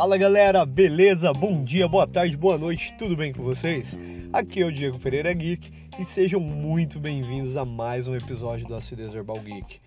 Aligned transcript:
Fala 0.00 0.16
galera, 0.16 0.64
beleza? 0.64 1.32
Bom 1.32 1.60
dia, 1.64 1.88
boa 1.88 2.06
tarde, 2.06 2.36
boa 2.36 2.56
noite, 2.56 2.94
tudo 2.96 3.16
bem 3.16 3.32
com 3.32 3.42
vocês? 3.42 3.98
Aqui 4.32 4.60
é 4.60 4.64
o 4.64 4.70
Diego 4.70 4.96
Pereira 4.96 5.32
Geek 5.32 5.72
e 5.98 6.04
sejam 6.04 6.38
muito 6.38 7.00
bem-vindos 7.00 7.56
a 7.56 7.64
mais 7.64 8.06
um 8.06 8.14
episódio 8.14 8.64
do 8.64 8.76
Acidez 8.76 9.12
Herbal 9.12 9.40
Geek. 9.40 9.80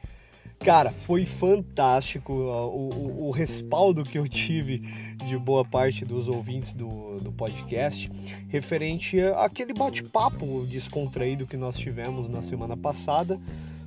Cara, 0.60 0.92
foi 1.08 1.24
fantástico 1.24 2.34
o, 2.34 2.89
o, 2.89 3.28
o, 3.30 3.32
respaldo 3.32 4.04
que 4.04 4.20
eu 4.20 4.28
tive 4.28 4.80
de 5.26 5.38
boa 5.38 5.64
parte 5.64 6.04
dos 6.04 6.28
ouvintes 6.28 6.73
do, 6.73 7.16
do 7.21 7.32
podcast 7.32 8.12
referente 8.50 9.18
àquele 9.38 9.73
bate-papo 9.73 10.66
descontraído 10.70 11.48
que 11.48 11.55
nós 11.55 11.78
tivemos 11.78 12.28
na 12.28 12.41
semana 12.41 12.75
passada 12.75 13.39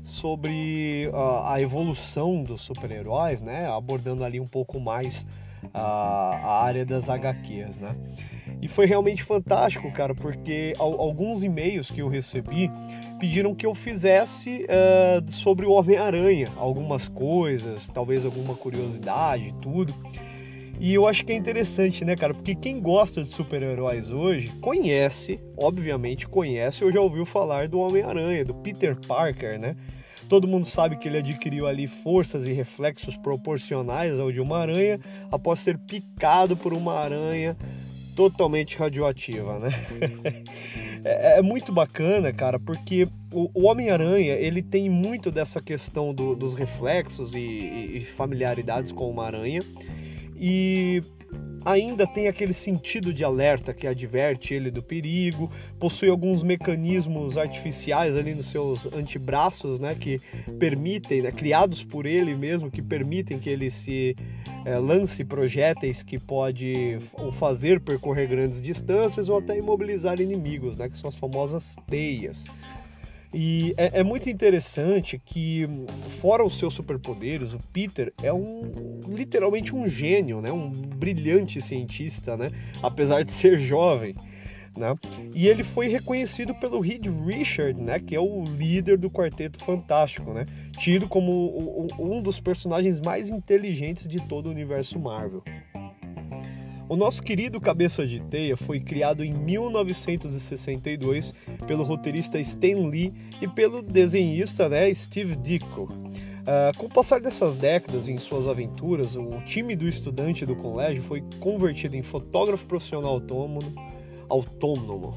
sobre 0.03 1.07
uh, 1.13 1.45
a 1.45 1.61
evolução 1.61 2.43
dos 2.43 2.63
super-heróis, 2.63 3.43
né? 3.43 3.67
Abordando 3.67 4.25
ali 4.25 4.41
um 4.41 4.47
pouco 4.47 4.81
mais 4.81 5.27
a, 5.73 5.81
a 5.81 6.65
área 6.65 6.85
das 6.85 7.09
HQs, 7.09 7.79
né? 7.79 7.95
E 8.61 8.69
foi 8.69 8.87
realmente 8.87 9.23
fantástico, 9.23 9.91
cara, 9.93 10.15
porque 10.15 10.73
alguns 10.79 11.43
e-mails 11.43 11.91
que 11.91 12.01
eu 12.01 12.09
recebi 12.09 12.71
pediram 13.19 13.55
que 13.55 13.67
eu 13.67 13.75
fizesse 13.75 14.65
uh, 14.65 15.31
sobre 15.31 15.67
o 15.67 15.73
Homem-Aranha, 15.73 16.49
algumas 16.57 17.09
coisas, 17.09 17.89
talvez 17.89 18.25
alguma 18.25 18.55
curiosidade, 18.55 19.55
tudo. 19.61 19.95
E 20.81 20.93
eu 20.93 21.07
acho 21.07 21.25
que 21.25 21.33
é 21.33 21.37
interessante, 21.37 22.05
né, 22.05 22.17
cara? 22.17 22.35
Porque 22.35 22.55
quem 22.55 22.81
gosta 22.81 23.23
de 23.23 23.29
super-heróis 23.29 24.11
hoje 24.11 24.49
conhece, 24.61 25.41
obviamente 25.57 26.27
conhece 26.27 26.85
ou 26.85 26.91
já 26.91 27.01
ouviu 27.01 27.25
falar 27.25 27.69
do 27.69 27.79
Homem-Aranha, 27.79 28.45
do 28.45 28.55
Peter 28.55 28.97
Parker, 29.07 29.59
né? 29.59 29.77
Todo 30.29 30.49
mundo 30.49 30.67
sabe 30.67 30.97
que 30.97 31.09
ele 31.09 31.19
adquiriu 31.19 31.67
ali 31.67 31.87
forças 31.87 32.47
e 32.47 32.53
reflexos 32.53 33.17
proporcionais 33.17 34.19
ao 34.19 34.33
de 34.33 34.41
uma 34.41 34.59
aranha 34.59 34.99
após 35.31 35.61
ser 35.61 35.79
picado 35.79 36.57
por 36.57 36.73
uma 36.73 36.95
aranha 36.95 37.57
totalmente 38.15 38.77
radioativa, 38.77 39.59
né? 39.59 39.71
é, 41.05 41.39
é, 41.39 41.43
muito 41.43 41.73
bacana, 41.73 42.33
cara, 42.33 42.59
porque 42.59 43.09
o, 43.33 43.51
o 43.53 43.67
Homem-Aranha 43.67 44.35
ele 44.35 44.63
tem 44.63 44.89
muito 44.89 45.31
dessa 45.31 45.61
questão 45.61 46.15
do, 46.15 46.35
dos 46.35 46.55
reflexos 46.55 47.35
e, 47.35 47.39
e, 47.39 48.01
familiaridades 48.17 48.93
com 48.93 49.11
uma 49.11 49.27
aranha 49.27 49.61
e 50.37 51.03
ainda 51.65 52.07
tem 52.07 52.29
aquele 52.29 52.53
sentido 52.53 53.13
de 53.13 53.25
alerta 53.25 53.73
que 53.73 53.87
adverte 53.87 54.55
ele 54.55 54.71
do 54.71 54.83
perigo, 54.83 55.51
possui 55.79 56.09
alguns 56.09 56.43
mecanismos 56.43 57.39
artificiais 57.39 58.17
ali 58.17 58.35
nos 58.35 58.47
seus 58.47 58.87
antebraços, 58.93 59.81
né, 59.81 59.95
que 59.95 60.21
permitem, 60.59 61.23
né, 61.23 61.33
criados 61.33 61.83
por 61.83 62.07
ele 62.07 62.35
mesmo, 62.35 62.71
que 62.71 62.83
permitem 62.83 63.39
que 63.39 63.49
ele 63.49 63.71
se 63.71 64.17
é, 64.65 64.79
lance 64.79 65.25
projéteis 65.25 66.03
que 66.03 66.19
pode 66.19 66.99
o 67.15 67.33
fazer 67.33 67.81
percorrer 67.81 68.29
grandes 68.29 68.61
distâncias 68.61 69.29
ou 69.29 69.39
até 69.39 69.59
imobilizar 69.59 70.21
inimigos, 70.21 70.77
né, 70.79 70.89
que 70.89 70.99
são 70.99 71.09
as 71.09 71.17
famosas 71.17 71.77
teias. 71.87 72.45
E 73.35 73.75
é, 73.77 73.99
é, 74.01 74.03
muito 74.05 74.31
interessante 74.31 75.19
que, 75.19 75.69
fora 76.21 76.45
os 76.45 76.57
seus 76.57 76.73
superpoderes, 76.73 77.53
o 77.53 77.59
Peter 77.73 78.13
é 78.23 78.33
um 78.33 79.01
literalmente 79.09 79.75
um 79.75 79.89
gênio, 79.89 80.41
né? 80.41 80.53
Um 80.53 80.71
brilhante 80.71 81.61
cientista, 81.61 82.37
né? 82.37 82.51
Apesar 82.81 83.25
de 83.25 83.33
ser 83.33 83.59
jovem. 83.59 84.15
Né? 84.77 84.95
E 85.33 85.47
ele 85.47 85.63
foi 85.63 85.87
reconhecido 85.87 86.53
pelo 86.55 86.81
Reed 86.81 87.07
Richard, 87.07 87.81
né, 87.81 88.01
que 88.01 88.15
é 88.15 88.21
o 88.21 88.43
líder 88.43 88.99
do 88.99 89.09
Quarteto 89.09 89.65
Fantástico, 89.65 90.33
né, 90.33 90.45
tido 90.77 91.07
como 91.07 91.89
um 91.97 92.21
dos 92.21 92.41
personagens 92.41 92.99
mais 92.99 93.29
inteligentes 93.29 94.09
de 94.09 94.17
todo 94.17 94.47
o 94.47 94.51
universo 94.51 94.99
Marvel. 94.99 95.45
O 96.87 96.97
nosso 96.97 97.23
querido 97.23 97.59
Cabeça 97.61 98.07
de 98.07 98.21
Teia 98.21 98.59
foi 98.59 98.79
criado 98.79 99.25
em 99.25 99.33
1962 99.33 101.33
pelo 101.67 101.83
roteirista 101.83 102.39
Stan 102.39 102.89
Lee 102.89 103.11
e 103.41 103.49
pelo 103.49 103.81
desenhista 103.81 104.69
né, 104.69 104.93
Steve 104.93 105.35
Ditko. 105.35 105.85
Uh, 105.85 106.77
com 106.77 106.85
o 106.85 106.91
passar 106.91 107.23
dessas 107.23 107.57
décadas 107.57 108.07
em 108.07 108.19
suas 108.19 108.47
aventuras, 108.47 109.17
o 109.17 109.31
time 109.47 109.75
do 109.75 109.89
estudante 109.89 110.45
do 110.45 110.55
colégio 110.55 111.03
foi 111.03 111.25
convertido 111.41 111.97
em 111.97 112.03
fotógrafo 112.03 112.67
profissional 112.67 113.13
autônomo. 113.13 113.61
Autônomo. 114.27 115.15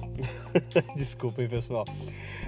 Desculpem, 0.96 1.48
pessoal. 1.48 1.86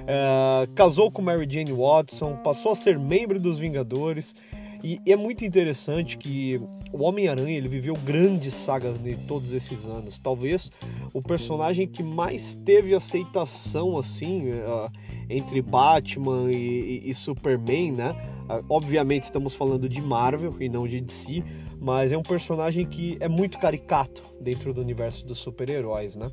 Uh, 0.02 0.70
casou 0.76 1.10
com 1.10 1.22
Mary 1.22 1.48
Jane 1.50 1.72
Watson, 1.72 2.36
passou 2.44 2.74
a 2.74 2.76
ser 2.76 3.00
membro 3.00 3.40
dos 3.40 3.58
Vingadores 3.58 4.36
e, 4.84 5.00
é 5.06 5.16
muito 5.16 5.44
interessante 5.44 6.18
que 6.18 6.62
o 6.92 7.04
Homem-Aranha 7.04 7.58
ele 7.58 7.68
viveu 7.68 7.94
grandes 7.94 8.54
sagas 8.54 8.98
de 8.98 9.16
todos 9.28 9.52
esses 9.52 9.86
anos. 9.86 10.18
Talvez 10.18 10.72
o 11.14 11.22
personagem 11.22 11.88
que 11.88 12.02
mais 12.02 12.56
teve 12.66 12.94
aceitação 12.96 13.98
assim 13.98 14.50
uh, 14.50 14.92
entre 15.30 15.62
Batman 15.62 16.52
e, 16.52 16.56
e, 16.56 17.10
e, 17.10 17.14
Superman, 17.14 17.92
né? 17.92 18.12
Uh, 18.50 18.66
obviamente 18.70 19.24
estamos 19.24 19.54
falando 19.54 19.88
de 19.88 20.02
Marvel 20.02 20.56
e 20.60 20.68
não 20.68 20.88
de 20.88 21.00
DC, 21.00 21.44
mas 21.80 22.12
é 22.12 22.18
um 22.18 22.24
personagem 22.24 22.86
que 22.86 23.18
é 23.20 23.28
muito 23.28 23.60
caricato 23.60 24.24
dentro 24.42 24.74
do 24.74 24.82
universo 24.82 25.26
dos 25.26 25.38
super-heróis, 25.38 26.16
né? 26.16 26.32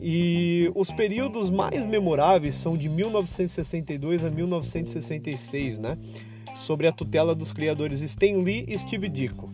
E 0.00 0.70
os 0.76 0.92
períodos 0.92 1.50
mais 1.50 1.84
memoráveis 1.84 2.54
são 2.54 2.76
de 2.76 2.88
1962 2.88 4.24
a 4.24 4.30
1966, 4.30 5.78
né? 5.78 5.98
Sobre 6.58 6.86
a 6.86 6.92
tutela 6.92 7.34
dos 7.34 7.52
criadores 7.52 8.02
Stan 8.02 8.38
Lee 8.42 8.64
e 8.68 8.78
Steve 8.78 9.08
Ditko. 9.08 9.50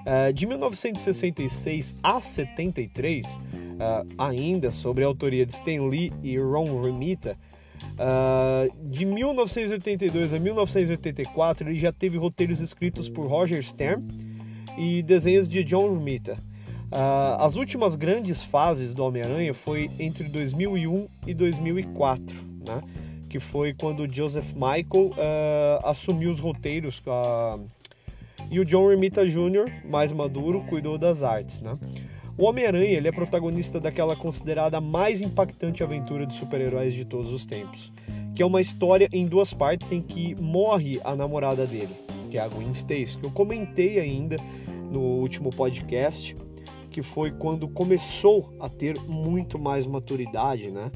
Uh, 0.00 0.32
de 0.32 0.46
1966 0.46 1.96
a 2.02 2.20
73, 2.20 3.26
uh, 3.26 3.38
eh, 3.78 4.04
ainda 4.16 4.70
sobre 4.70 5.04
a 5.04 5.06
autoria 5.06 5.44
de 5.44 5.52
Stan 5.52 5.86
Lee 5.88 6.10
e 6.22 6.38
Ron 6.38 6.64
Romita, 6.64 7.36
uh, 7.94 8.88
de 8.88 9.04
1982 9.04 10.32
a 10.32 10.38
1984 10.38 11.68
ele 11.68 11.78
já 11.78 11.92
teve 11.92 12.16
roteiros 12.16 12.60
escritos 12.60 13.10
por 13.10 13.26
Roger 13.26 13.62
Stern 13.62 14.02
e 14.78 15.02
desenhos 15.02 15.46
de 15.46 15.62
John 15.62 15.88
Romita. 15.88 16.38
as 17.38 17.56
últimas 17.56 17.94
grandes 17.94 18.42
fases 18.42 18.94
do 18.94 19.04
Homem-Aranha 19.04 19.52
foi 19.52 19.90
entre 19.98 20.24
2001 20.24 21.06
e 21.26 21.34
2004, 21.34 22.36
né? 22.66 22.82
Que 23.30 23.38
foi 23.38 23.72
quando 23.72 24.12
Joseph 24.12 24.52
Michael 24.54 25.12
uh, 25.12 25.88
assumiu 25.88 26.32
os 26.32 26.40
roteiros 26.40 27.00
uh, 27.06 27.64
e 28.50 28.58
o 28.58 28.64
John 28.64 28.88
Romita 28.90 29.24
Jr., 29.24 29.70
mais 29.88 30.12
maduro, 30.12 30.64
cuidou 30.68 30.98
das 30.98 31.22
artes. 31.22 31.60
Né? 31.60 31.78
O 32.36 32.44
Homem-Aranha 32.44 32.96
ele 32.96 33.06
é 33.06 33.12
protagonista 33.12 33.78
daquela 33.78 34.16
considerada 34.16 34.80
mais 34.80 35.20
impactante 35.20 35.84
aventura 35.84 36.26
de 36.26 36.34
super-heróis 36.34 36.92
de 36.92 37.04
todos 37.04 37.32
os 37.32 37.46
tempos, 37.46 37.92
que 38.34 38.42
é 38.42 38.46
uma 38.46 38.60
história 38.60 39.08
em 39.12 39.24
duas 39.26 39.54
partes 39.54 39.92
em 39.92 40.02
que 40.02 40.34
morre 40.40 41.00
a 41.04 41.14
namorada 41.14 41.64
dele, 41.66 41.94
que 42.30 42.36
é 42.36 42.40
a 42.40 42.48
Gwen 42.48 42.72
Stacy, 42.72 43.16
que 43.16 43.26
eu 43.26 43.30
comentei 43.30 44.00
ainda 44.00 44.36
no 44.90 45.00
último 45.00 45.50
podcast, 45.50 46.34
que 46.90 47.00
foi 47.00 47.30
quando 47.30 47.68
começou 47.68 48.52
a 48.58 48.68
ter 48.68 48.98
muito 49.02 49.56
mais 49.56 49.86
maturidade, 49.86 50.68
né? 50.68 50.90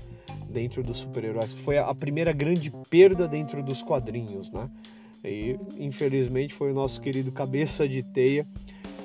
Dentro 0.54 0.82
dos 0.82 0.98
super-heróis. 0.98 1.52
Foi 1.52 1.76
a 1.76 1.94
primeira 1.94 2.32
grande 2.32 2.72
perda 2.88 3.26
dentro 3.26 3.62
dos 3.62 3.82
quadrinhos, 3.82 4.50
né? 4.50 4.70
E 5.24 5.58
infelizmente 5.78 6.54
foi 6.54 6.70
o 6.70 6.74
nosso 6.74 7.00
querido 7.00 7.32
Cabeça 7.32 7.88
de 7.88 8.02
Teia 8.02 8.46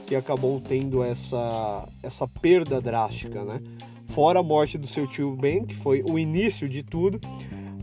que 0.06 0.16
acabou 0.16 0.60
tendo 0.60 1.04
essa, 1.04 1.88
essa 2.02 2.28
perda 2.28 2.82
drástica, 2.82 3.44
né? 3.44 3.62
Fora 4.08 4.40
a 4.40 4.44
morte 4.44 4.76
do 4.76 4.88
seu 4.88 5.06
tio 5.06 5.36
Ben, 5.36 5.66
que 5.66 5.76
foi 5.76 6.02
o 6.02 6.18
início 6.18 6.68
de 6.68 6.82
tudo, 6.82 7.20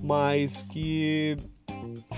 mas 0.03 0.63
que 0.63 1.37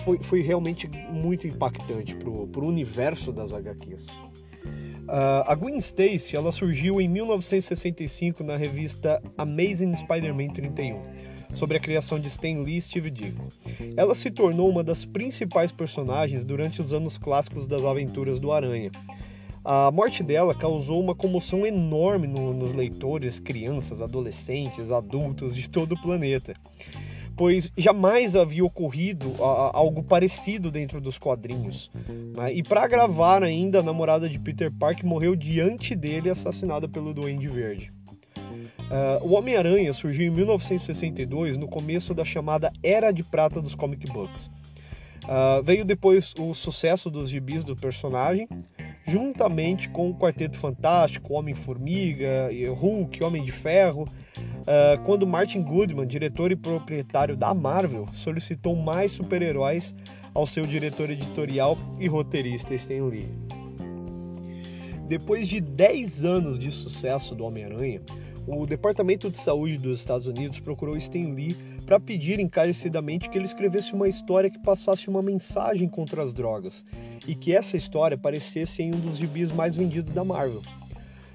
foi, 0.04 0.18
foi 0.22 0.40
realmente 0.40 0.88
muito 1.10 1.46
impactante 1.46 2.16
para 2.16 2.30
o 2.30 2.66
universo 2.66 3.30
das 3.30 3.52
HQs. 3.52 4.06
Uh, 5.08 5.44
a 5.46 5.54
Gwen 5.54 5.76
Stacy 5.78 6.36
ela 6.36 6.52
surgiu 6.52 7.00
em 7.00 7.08
1965 7.08 8.42
na 8.44 8.56
revista 8.56 9.22
Amazing 9.36 9.94
Spider-Man 9.94 10.48
31 10.48 11.00
sobre 11.58 11.76
a 11.76 11.80
criação 11.80 12.20
de 12.20 12.28
Stan 12.28 12.62
Lee 12.62 12.76
e 12.76 12.80
Steve 12.80 13.10
Ditko. 13.10 13.48
Ela 13.96 14.14
se 14.14 14.30
tornou 14.30 14.70
uma 14.70 14.84
das 14.84 15.04
principais 15.04 15.72
personagens 15.72 16.44
durante 16.44 16.80
os 16.80 16.92
anos 16.92 17.18
clássicos 17.18 17.66
das 17.66 17.84
aventuras 17.84 18.38
do 18.38 18.52
Aranha. 18.52 18.90
A 19.64 19.90
morte 19.90 20.22
dela 20.22 20.54
causou 20.54 21.00
uma 21.02 21.16
comoção 21.16 21.66
enorme 21.66 22.28
no, 22.28 22.54
nos 22.54 22.72
leitores, 22.72 23.40
crianças, 23.40 24.00
adolescentes, 24.00 24.92
adultos 24.92 25.54
de 25.54 25.68
todo 25.68 25.92
o 25.92 26.00
planeta, 26.00 26.54
pois 27.36 27.70
jamais 27.76 28.36
havia 28.36 28.64
ocorrido 28.64 29.34
a, 29.42 29.76
algo 29.76 30.02
parecido 30.02 30.70
dentro 30.70 31.00
dos 31.00 31.18
quadrinhos. 31.18 31.90
Né? 32.36 32.54
E 32.54 32.62
para 32.62 32.84
agravar 32.84 33.42
ainda, 33.42 33.80
a 33.80 33.82
namorada 33.82 34.28
de 34.28 34.38
Peter 34.38 34.72
Parker 34.72 35.04
morreu 35.04 35.34
diante 35.34 35.94
dele, 35.96 36.30
assassinada 36.30 36.88
pelo 36.88 37.12
Duende 37.12 37.48
Verde. 37.48 37.92
Uh, 38.88 39.26
o 39.26 39.34
Homem-Aranha 39.34 39.92
surgiu 39.92 40.26
em 40.26 40.30
1962, 40.30 41.58
no 41.58 41.68
começo 41.68 42.14
da 42.14 42.24
chamada 42.24 42.72
Era 42.82 43.10
de 43.10 43.22
Prata 43.22 43.60
dos 43.60 43.74
comic 43.74 44.10
books. 44.10 44.50
Uh, 45.24 45.62
veio 45.62 45.84
depois 45.84 46.34
o 46.38 46.54
sucesso 46.54 47.10
dos 47.10 47.28
gibis 47.28 47.62
do 47.62 47.76
personagem, 47.76 48.48
juntamente 49.06 49.90
com 49.90 50.08
o 50.08 50.14
Quarteto 50.14 50.58
Fantástico, 50.58 51.34
Homem-Formiga, 51.34 52.48
Hulk, 52.74 53.22
Homem 53.22 53.44
de 53.44 53.52
Ferro, 53.52 54.04
uh, 54.04 55.02
quando 55.04 55.26
Martin 55.26 55.62
Goodman, 55.62 56.06
diretor 56.06 56.50
e 56.50 56.56
proprietário 56.56 57.36
da 57.36 57.52
Marvel, 57.52 58.06
solicitou 58.14 58.74
mais 58.74 59.12
super-heróis 59.12 59.94
ao 60.32 60.46
seu 60.46 60.64
diretor 60.64 61.10
editorial 61.10 61.76
e 62.00 62.06
roteirista 62.06 62.74
Stan 62.74 63.04
Lee. 63.04 63.28
Depois 65.08 65.48
de 65.48 65.60
10 65.60 66.24
anos 66.24 66.58
de 66.58 66.70
sucesso 66.70 67.34
do 67.34 67.44
Homem-Aranha, 67.44 68.02
o 68.50 68.66
Departamento 68.66 69.30
de 69.30 69.36
Saúde 69.36 69.76
dos 69.76 69.98
Estados 69.98 70.26
Unidos 70.26 70.58
procurou 70.58 70.96
Stan 70.96 71.34
Lee 71.34 71.54
para 71.84 72.00
pedir 72.00 72.40
encarecidamente 72.40 73.28
que 73.28 73.36
ele 73.36 73.44
escrevesse 73.44 73.92
uma 73.92 74.08
história 74.08 74.50
que 74.50 74.58
passasse 74.58 75.06
uma 75.08 75.20
mensagem 75.20 75.86
contra 75.86 76.22
as 76.22 76.32
drogas 76.32 76.82
e 77.26 77.34
que 77.34 77.54
essa 77.54 77.76
história 77.76 78.14
aparecesse 78.14 78.82
em 78.82 78.88
um 78.94 78.98
dos 78.98 79.18
gibis 79.18 79.52
mais 79.52 79.76
vendidos 79.76 80.14
da 80.14 80.24
Marvel. 80.24 80.62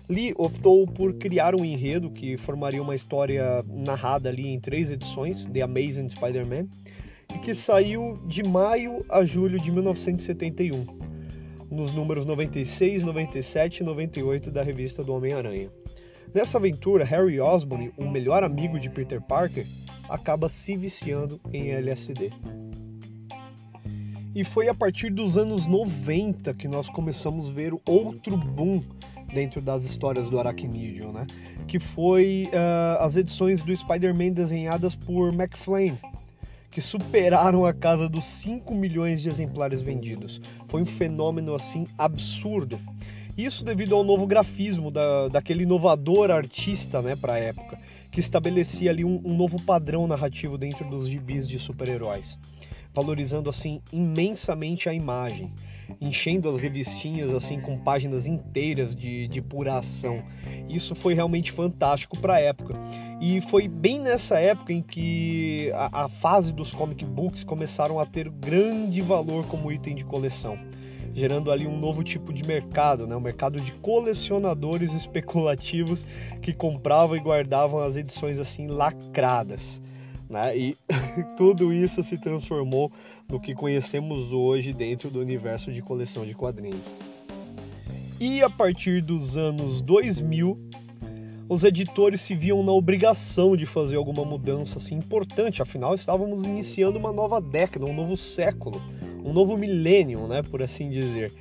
Lee 0.10 0.34
optou 0.36 0.88
por 0.88 1.14
criar 1.14 1.54
um 1.56 1.64
enredo 1.64 2.10
que 2.10 2.36
formaria 2.36 2.82
uma 2.82 2.96
história 2.96 3.64
narrada 3.70 4.30
ali 4.30 4.48
em 4.48 4.60
três 4.60 4.92
edições, 4.92 5.46
The 5.46 5.62
Amazing 5.62 6.10
Spider-Man, 6.10 6.68
e 7.34 7.40
que 7.40 7.54
saiu 7.54 8.16
de 8.26 8.44
maio 8.44 9.06
a 9.08 9.24
julho 9.24 9.60
de 9.60 9.72
1971, 9.72 10.86
nos 11.70 11.92
números 11.92 12.26
96, 12.26 13.04
97 13.04 13.78
e 13.78 13.84
98 13.84 14.52
da 14.52 14.64
revista 14.64 15.04
do 15.04 15.14
Homem-Aranha. 15.14 15.70
Nessa 16.34 16.58
aventura, 16.58 17.04
Harry 17.04 17.40
Osborn, 17.40 17.92
o 17.98 18.08
melhor 18.10 18.44
amigo 18.44 18.80
de 18.80 18.90
Peter 18.90 19.22
Parker, 19.22 19.66
acaba 20.08 20.50
se 20.50 20.76
viciando 20.76 21.40
em 21.52 21.70
LSD. 21.72 22.32
E 24.36 24.44
foi 24.44 24.68
a 24.68 24.74
partir 24.74 25.12
dos 25.12 25.38
anos 25.38 25.68
90 25.68 26.54
que 26.56 26.68
nós 26.68 26.90
começamos 26.90 27.50
a 27.50 27.52
ver 27.52 27.74
outro 27.88 28.36
boom 28.36 28.82
dentro 29.32 29.62
das 29.62 29.86
histórias 29.86 30.30
do 30.30 30.40
Arachnidium, 30.40 31.12
né? 31.12 31.28
Que 31.68 31.80
foi 31.80 32.50
uh, 32.52 33.04
as 33.04 33.16
edições 33.16 33.62
do 33.62 33.76
Spider-Man 33.76 34.32
desenhadas 34.32 34.96
por 34.96 35.32
McFlane, 35.34 36.00
que 36.72 36.82
superaram 36.82 37.64
a 37.64 37.74
casa 37.74 38.10
dos 38.10 38.26
5 38.26 38.74
milhões 38.74 39.22
de 39.22 39.30
exemplares 39.30 39.82
vendidos. 39.82 40.42
Foi 40.68 40.82
um 40.82 40.86
fenômeno 40.86 41.54
assim 41.54 41.86
absurdo. 41.98 42.80
Isso 43.38 43.66
devido 43.66 43.96
ao 43.96 44.04
novo 44.04 44.28
grafismo 44.28 44.92
da, 44.92 45.28
daquele 45.28 45.64
inovador 45.64 46.30
artista 46.30 47.02
né, 47.02 47.16
para 47.16 47.34
a 47.34 47.40
época, 47.40 47.80
que 48.12 48.20
estabelecia 48.20 48.92
ali 48.92 49.04
um, 49.04 49.20
um 49.26 49.36
novo 49.36 49.60
padrão 49.60 50.06
narrativo 50.06 50.56
dentro 50.56 50.88
dos 50.88 51.08
gibis 51.08 51.48
de 51.50 51.58
super-heróis, 51.58 52.38
valorizando 52.94 53.50
assim 53.50 53.82
imensamente 53.92 54.88
a 54.88 54.94
imagem, 54.94 55.52
enchendo 56.00 56.48
as 56.48 56.62
revistinhas 56.62 57.34
assim 57.34 57.60
com 57.60 57.76
páginas 57.76 58.28
inteiras 58.28 58.96
de, 58.96 59.28
de 59.28 59.42
pura 59.42 59.78
ação. 59.78 60.24
Isso 60.70 60.94
foi 60.94 61.16
realmente 61.16 61.52
fantástico 61.52 62.20
para 62.20 62.36
a 62.36 62.40
época. 62.40 62.76
E 63.20 63.42
foi 63.42 63.68
bem 63.68 64.00
nessa 64.00 64.40
época 64.40 64.74
em 64.74 64.82
que 64.82 65.72
a, 65.74 66.04
a 66.04 66.10
fase 66.10 66.52
dos 66.52 66.70
comic 66.70 67.04
books 67.04 67.44
começaram 67.44 68.00
a 68.00 68.06
ter 68.06 68.30
grande 68.30 69.02
valor 69.02 69.48
como 69.48 69.72
item 69.72 69.96
de 69.96 70.06
coleção 70.06 70.56
gerando 71.14 71.52
ali 71.52 71.68
um 71.68 71.78
novo 71.78 72.04
tipo 72.04 72.34
de 72.34 72.44
mercado, 72.44 73.06
né? 73.06 73.16
um 73.16 73.22
mercado 73.22 73.60
de 73.60 73.72
colecionadores 73.74 74.94
especulativos 74.96 76.06
que 76.42 76.54
compravam 76.54 77.16
e 77.16 77.20
guardavam 77.20 77.82
as 77.82 77.96
edições 77.96 78.40
assim 78.40 78.68
lacradas. 78.68 79.82
Né? 80.30 80.58
E 80.58 80.78
tudo 81.38 81.72
isso 81.72 82.02
se 82.02 82.18
transformou 82.18 82.92
no 83.30 83.40
que 83.40 83.54
conhecemos 83.54 84.32
hoje 84.32 84.74
dentro 84.74 85.10
do 85.10 85.20
universo 85.20 85.72
de 85.72 85.82
coleção 85.82 86.26
de 86.26 86.34
quadrinhos. 86.34 86.82
E 88.20 88.42
a 88.42 88.50
partir 88.50 89.02
dos 89.02 89.36
anos 89.36 89.82
2000, 89.82 90.58
os 91.50 91.64
editores 91.64 92.22
se 92.22 92.34
viam 92.34 92.64
na 92.64 92.72
obrigação 92.72 93.56
de 93.56 93.66
fazer 93.66 93.98
alguma 93.98 94.24
mudança 94.24 94.78
assim 94.78 94.96
importante, 94.96 95.62
afinal 95.62 95.94
estávamos 95.94 96.46
iniciando 96.46 96.98
uma 96.98 97.12
nova 97.12 97.42
década, 97.42 97.86
um 97.86 97.94
novo 97.94 98.16
século 98.16 98.82
um 99.24 99.32
novo 99.32 99.58
milênio, 99.58 100.28
né, 100.28 100.42
por 100.44 100.62
assim 100.62 100.90
dizer. 100.90 101.32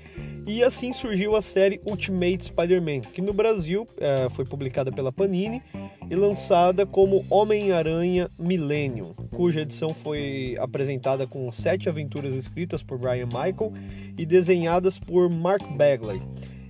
E 0.46 0.62
assim 0.62 0.92
surgiu 0.92 1.36
a 1.36 1.40
série 1.40 1.80
Ultimate 1.86 2.46
Spider-Man, 2.46 3.00
que 3.00 3.20
no 3.20 3.32
Brasil 3.32 3.86
é, 3.98 4.28
foi 4.30 4.44
publicada 4.44 4.90
pela 4.90 5.12
Panini 5.12 5.62
e 6.10 6.14
lançada 6.16 6.84
como 6.84 7.24
Homem-Aranha 7.30 8.28
Millennium, 8.38 9.14
cuja 9.30 9.60
edição 9.60 9.90
foi 9.90 10.56
apresentada 10.58 11.26
com 11.26 11.50
sete 11.52 11.88
aventuras 11.88 12.34
escritas 12.34 12.82
por 12.82 12.98
Brian 12.98 13.26
Michael 13.26 13.72
e 14.18 14.26
desenhadas 14.26 14.98
por 14.98 15.30
Mark 15.30 15.62
Bagley. 15.76 16.20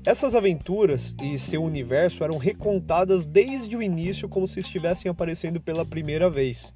Essas 0.04 0.34
aventuras 0.34 1.14
e 1.22 1.38
seu 1.38 1.62
universo 1.62 2.24
eram 2.24 2.36
recontadas 2.36 3.24
desde 3.24 3.76
o 3.76 3.82
início 3.82 4.28
como 4.28 4.48
se 4.48 4.58
estivessem 4.58 5.10
aparecendo 5.10 5.60
pela 5.60 5.84
primeira 5.84 6.28
vez 6.28 6.74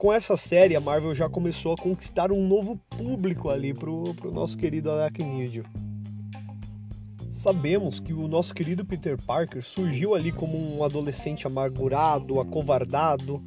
com 0.00 0.10
essa 0.10 0.34
série, 0.34 0.74
a 0.74 0.80
Marvel 0.80 1.14
já 1.14 1.28
começou 1.28 1.74
a 1.74 1.76
conquistar 1.76 2.32
um 2.32 2.48
novo 2.48 2.74
público 2.88 3.50
ali 3.50 3.74
pro, 3.74 4.14
pro 4.14 4.32
nosso 4.32 4.56
querido 4.56 4.90
Arachnídeo. 4.90 5.62
Sabemos 7.30 8.00
que 8.00 8.14
o 8.14 8.26
nosso 8.26 8.54
querido 8.54 8.82
Peter 8.82 9.20
Parker 9.22 9.62
surgiu 9.62 10.14
ali 10.14 10.32
como 10.32 10.56
um 10.56 10.82
adolescente 10.82 11.46
amargurado, 11.46 12.40
acovardado, 12.40 13.42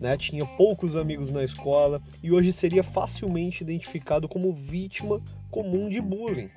né? 0.00 0.16
tinha 0.16 0.46
poucos 0.46 0.96
amigos 0.96 1.30
na 1.30 1.44
escola 1.44 2.00
e 2.22 2.32
hoje 2.32 2.54
seria 2.54 2.82
facilmente 2.82 3.62
identificado 3.62 4.26
como 4.26 4.50
vítima 4.50 5.20
comum 5.50 5.90
de 5.90 6.00
bullying. 6.00 6.48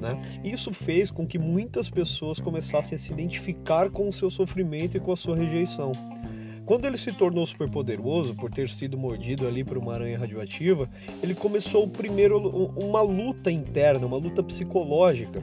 Né? 0.00 0.40
Isso 0.42 0.72
fez 0.72 1.10
com 1.10 1.26
que 1.26 1.38
muitas 1.38 1.90
pessoas 1.90 2.40
começassem 2.40 2.96
a 2.96 2.98
se 2.98 3.12
identificar 3.12 3.90
com 3.90 4.08
o 4.08 4.12
seu 4.14 4.30
sofrimento 4.30 4.96
e 4.96 5.00
com 5.00 5.12
a 5.12 5.16
sua 5.16 5.36
rejeição. 5.36 5.92
Quando 6.66 6.86
ele 6.86 6.96
se 6.96 7.12
tornou 7.12 7.46
superpoderoso 7.46 8.34
por 8.34 8.50
ter 8.50 8.70
sido 8.70 8.96
mordido 8.96 9.46
ali 9.46 9.62
por 9.62 9.76
uma 9.76 9.94
aranha 9.94 10.18
radioativa, 10.18 10.88
ele 11.22 11.34
começou 11.34 11.86
primeiro 11.86 12.38
uma 12.38 13.02
luta 13.02 13.50
interna, 13.50 14.06
uma 14.06 14.16
luta 14.16 14.42
psicológica, 14.42 15.40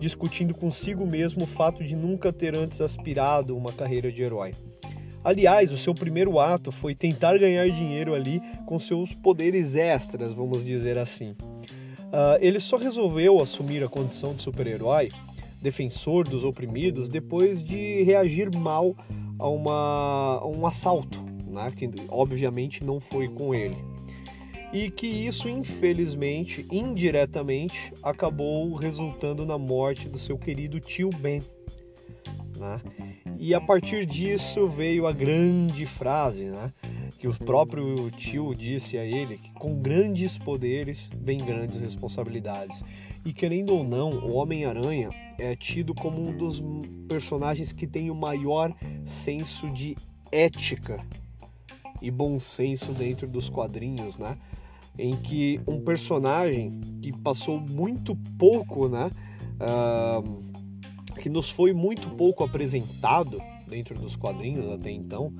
discutindo 0.00 0.54
consigo 0.54 1.06
mesmo 1.06 1.44
o 1.44 1.46
fato 1.46 1.84
de 1.84 1.94
nunca 1.94 2.32
ter 2.32 2.56
antes 2.56 2.80
aspirado 2.80 3.56
uma 3.56 3.72
carreira 3.72 4.10
de 4.10 4.22
herói. 4.22 4.52
Aliás, 5.22 5.72
o 5.72 5.78
seu 5.78 5.94
primeiro 5.94 6.38
ato 6.38 6.70
foi 6.72 6.94
tentar 6.94 7.38
ganhar 7.38 7.68
dinheiro 7.68 8.14
ali 8.14 8.40
com 8.64 8.78
seus 8.78 9.12
poderes 9.12 9.74
extras, 9.76 10.32
vamos 10.32 10.64
dizer 10.64 10.98
assim. 10.98 11.30
Uh, 11.30 12.38
ele 12.40 12.60
só 12.60 12.76
resolveu 12.76 13.40
assumir 13.40 13.82
a 13.82 13.88
condição 13.88 14.34
de 14.34 14.42
super-herói, 14.42 15.10
defensor 15.66 16.28
dos 16.28 16.44
oprimidos, 16.44 17.08
depois 17.08 17.62
de 17.62 18.04
reagir 18.04 18.54
mal 18.56 18.94
a, 19.36 19.48
uma, 19.48 20.38
a 20.40 20.46
um 20.46 20.64
assalto, 20.64 21.20
né? 21.44 21.72
que 21.76 21.90
obviamente 22.08 22.84
não 22.84 23.00
foi 23.00 23.28
com 23.28 23.52
ele. 23.52 23.76
E 24.72 24.88
que 24.88 25.08
isso, 25.08 25.48
infelizmente, 25.48 26.64
indiretamente, 26.70 27.92
acabou 28.00 28.74
resultando 28.74 29.44
na 29.44 29.58
morte 29.58 30.08
do 30.08 30.18
seu 30.18 30.38
querido 30.38 30.78
tio 30.78 31.10
Ben. 31.18 31.42
Né? 32.58 32.80
E 33.36 33.52
a 33.52 33.60
partir 33.60 34.06
disso 34.06 34.68
veio 34.68 35.04
a 35.04 35.12
grande 35.12 35.84
frase, 35.84 36.44
né? 36.44 36.72
que 37.18 37.26
o 37.26 37.34
próprio 37.34 38.08
tio 38.12 38.54
disse 38.54 38.96
a 38.96 39.04
ele 39.04 39.36
que 39.36 39.52
com 39.54 39.74
grandes 39.74 40.38
poderes 40.38 41.10
vem 41.20 41.38
grandes 41.38 41.80
responsabilidades. 41.80 42.84
E 43.26 43.32
querendo 43.32 43.74
ou 43.74 43.82
não, 43.82 44.20
o 44.20 44.34
Homem-Aranha 44.34 45.08
é 45.36 45.56
tido 45.56 45.92
como 45.92 46.20
um 46.20 46.32
dos 46.32 46.62
personagens 47.08 47.72
que 47.72 47.84
tem 47.84 48.08
o 48.08 48.14
maior 48.14 48.72
senso 49.04 49.68
de 49.68 49.96
ética 50.30 51.04
e 52.00 52.08
bom 52.08 52.38
senso 52.38 52.92
dentro 52.92 53.26
dos 53.26 53.48
quadrinhos, 53.48 54.16
né? 54.16 54.38
Em 54.96 55.16
que 55.16 55.60
um 55.66 55.80
personagem 55.80 56.80
que 57.02 57.10
passou 57.10 57.58
muito 57.58 58.14
pouco, 58.38 58.88
né? 58.88 59.10
Uh, 59.58 60.44
que 61.20 61.28
nos 61.28 61.50
foi 61.50 61.72
muito 61.72 62.08
pouco 62.10 62.44
apresentado 62.44 63.42
dentro 63.66 63.98
dos 63.98 64.14
quadrinhos 64.14 64.70
até 64.70 64.92
então, 64.92 65.32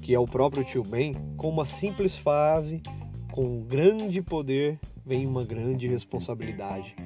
que 0.00 0.14
é 0.14 0.18
o 0.18 0.24
próprio 0.24 0.64
Tio 0.64 0.82
Ben, 0.82 1.12
com 1.36 1.50
uma 1.50 1.66
simples 1.66 2.16
frase, 2.16 2.80
com 3.38 3.60
grande 3.60 4.20
poder 4.20 4.80
vem 5.06 5.24
uma 5.24 5.44
grande 5.44 5.86
responsabilidade. 5.86 6.96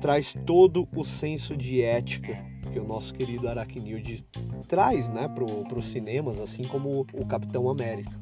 Traz 0.00 0.32
todo 0.46 0.86
o 0.94 1.02
senso 1.02 1.56
de 1.56 1.82
ética 1.82 2.38
que 2.72 2.78
o 2.78 2.84
nosso 2.84 3.12
querido 3.12 3.48
Arachnilde 3.48 4.24
traz 4.68 5.08
né, 5.08 5.26
para 5.26 5.76
os 5.76 5.88
cinemas, 5.88 6.40
assim 6.40 6.62
como 6.62 7.04
o 7.12 7.26
Capitão 7.26 7.68
América. 7.68 8.12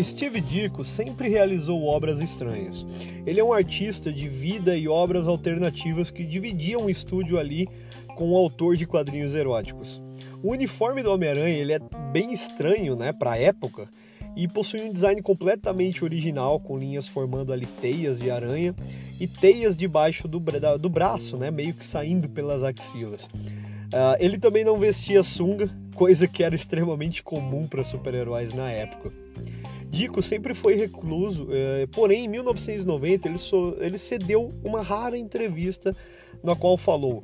Steve 0.00 0.40
Ditko 0.40 0.84
sempre 0.84 1.28
realizou 1.28 1.82
obras 1.82 2.20
estranhas. 2.20 2.86
Ele 3.26 3.40
é 3.40 3.44
um 3.44 3.52
artista 3.52 4.12
de 4.12 4.28
vida 4.28 4.76
e 4.76 4.86
obras 4.86 5.26
alternativas 5.26 6.08
que 6.08 6.22
dividiam 6.22 6.82
o 6.82 6.90
estúdio 6.90 7.36
ali 7.36 7.66
com 8.14 8.30
o 8.30 8.36
autor 8.36 8.76
de 8.76 8.86
quadrinhos 8.86 9.34
eróticos. 9.34 10.00
O 10.40 10.52
uniforme 10.52 11.02
do 11.02 11.10
Homem-Aranha 11.10 11.58
ele 11.58 11.72
é 11.72 11.80
bem 12.12 12.32
estranho, 12.32 12.94
né, 12.94 13.12
para 13.12 13.32
a 13.32 13.38
época, 13.38 13.88
e 14.36 14.46
possui 14.46 14.82
um 14.82 14.92
design 14.92 15.22
completamente 15.22 16.04
original, 16.04 16.60
com 16.60 16.76
linhas 16.76 17.08
formando 17.08 17.52
ali 17.52 17.64
teias 17.64 18.18
de 18.18 18.30
aranha 18.30 18.74
e 19.18 19.26
teias 19.26 19.74
debaixo 19.74 20.28
do, 20.28 20.38
bra 20.38 20.76
do 20.76 20.90
braço, 20.90 21.38
né, 21.38 21.50
meio 21.50 21.72
que 21.72 21.84
saindo 21.84 22.28
pelas 22.28 22.62
axilas. 22.62 23.24
Uh, 23.24 24.16
ele 24.18 24.38
também 24.38 24.64
não 24.64 24.76
vestia 24.76 25.22
sunga, 25.22 25.70
coisa 25.94 26.28
que 26.28 26.44
era 26.44 26.54
extremamente 26.54 27.22
comum 27.22 27.66
para 27.66 27.82
super-heróis 27.82 28.52
na 28.52 28.70
época. 28.70 29.10
Dico 29.88 30.20
sempre 30.20 30.52
foi 30.52 30.74
recluso, 30.74 31.48
eh, 31.50 31.86
porém 31.92 32.24
em 32.24 32.28
1990 32.28 33.28
ele, 33.28 33.38
so, 33.38 33.76
ele 33.78 33.96
cedeu 33.96 34.50
uma 34.62 34.82
rara 34.82 35.16
entrevista 35.16 35.94
na 36.42 36.56
qual 36.56 36.76
falou: 36.76 37.22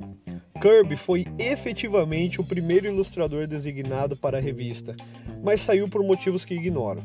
Kirby 0.63 0.95
foi 0.95 1.25
efetivamente 1.37 2.39
o 2.39 2.43
primeiro 2.43 2.87
ilustrador 2.87 3.45
designado 3.45 4.15
para 4.15 4.37
a 4.37 4.41
revista, 4.41 4.95
mas 5.43 5.59
saiu 5.59 5.89
por 5.89 6.01
motivos 6.01 6.45
que 6.45 6.53
ignoro. 6.53 7.03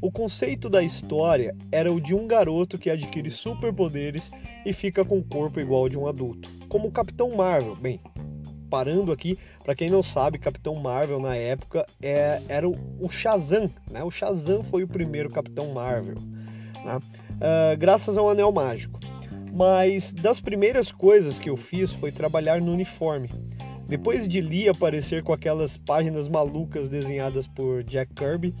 O 0.00 0.10
conceito 0.10 0.70
da 0.70 0.82
história 0.82 1.54
era 1.70 1.92
o 1.92 2.00
de 2.00 2.14
um 2.14 2.26
garoto 2.26 2.78
que 2.78 2.88
adquire 2.88 3.30
superpoderes 3.30 4.30
e 4.64 4.72
fica 4.72 5.04
com 5.04 5.18
o 5.18 5.22
corpo 5.22 5.60
igual 5.60 5.90
de 5.90 5.98
um 5.98 6.08
adulto, 6.08 6.50
como 6.70 6.88
o 6.88 6.90
Capitão 6.90 7.36
Marvel. 7.36 7.76
Bem, 7.76 8.00
parando 8.70 9.12
aqui, 9.12 9.38
para 9.62 9.74
quem 9.74 9.90
não 9.90 10.02
sabe, 10.02 10.38
Capitão 10.38 10.76
Marvel 10.76 11.20
na 11.20 11.36
época 11.36 11.84
é, 12.00 12.40
era 12.48 12.66
o, 12.66 12.74
o, 12.98 13.10
Shazam, 13.10 13.70
né? 13.90 14.02
O 14.04 14.10
Shazam 14.10 14.64
foi 14.64 14.84
o 14.84 14.88
primeiro 14.88 15.28
Capitão 15.28 15.70
Marvel, 15.70 16.16
né? 16.82 16.96
uh, 16.96 17.76
graças 17.76 18.16
ao 18.16 18.30
Anel 18.30 18.50
Mágico. 18.52 18.98
Mas 19.56 20.12
das 20.12 20.38
primeiras 20.38 20.92
coisas 20.92 21.38
que 21.38 21.48
eu 21.48 21.56
fiz 21.56 21.90
foi 21.90 22.12
trabalhar 22.12 22.60
no 22.60 22.70
uniforme. 22.70 23.30
Depois 23.88 24.28
de 24.28 24.38
Lee 24.42 24.68
aparecer 24.68 25.22
com 25.22 25.32
aquelas 25.32 25.78
páginas 25.78 26.28
malucas 26.28 26.90
desenhadas 26.90 27.46
por 27.46 27.82
Jack 27.82 28.12
Kirby, 28.12 28.54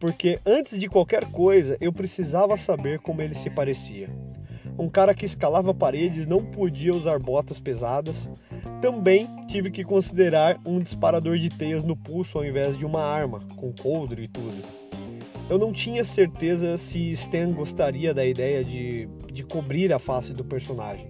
porque 0.00 0.38
antes 0.46 0.78
de 0.78 0.88
qualquer 0.88 1.26
coisa 1.26 1.76
eu 1.82 1.92
precisava 1.92 2.56
saber 2.56 2.98
como 3.00 3.20
ele 3.20 3.34
se 3.34 3.50
parecia. 3.50 4.08
Um 4.78 4.88
cara 4.88 5.14
que 5.14 5.26
escalava 5.26 5.74
paredes 5.74 6.26
não 6.26 6.42
podia 6.42 6.96
usar 6.96 7.18
botas 7.18 7.60
pesadas. 7.60 8.26
Também 8.80 9.28
tive 9.48 9.70
que 9.70 9.84
considerar 9.84 10.58
um 10.66 10.80
disparador 10.80 11.36
de 11.36 11.50
teias 11.50 11.84
no 11.84 11.94
pulso 11.94 12.38
ao 12.38 12.44
invés 12.46 12.74
de 12.78 12.86
uma 12.86 13.02
arma, 13.02 13.40
com 13.54 13.70
coldre 13.70 14.22
e 14.22 14.28
tudo. 14.28 14.81
Eu 15.50 15.58
não 15.58 15.72
tinha 15.72 16.04
certeza 16.04 16.76
se 16.76 17.10
Stan 17.10 17.50
gostaria 17.50 18.14
da 18.14 18.24
ideia 18.24 18.64
de, 18.64 19.08
de 19.32 19.42
cobrir 19.42 19.92
a 19.92 19.98
face 19.98 20.32
do 20.32 20.44
personagem, 20.44 21.06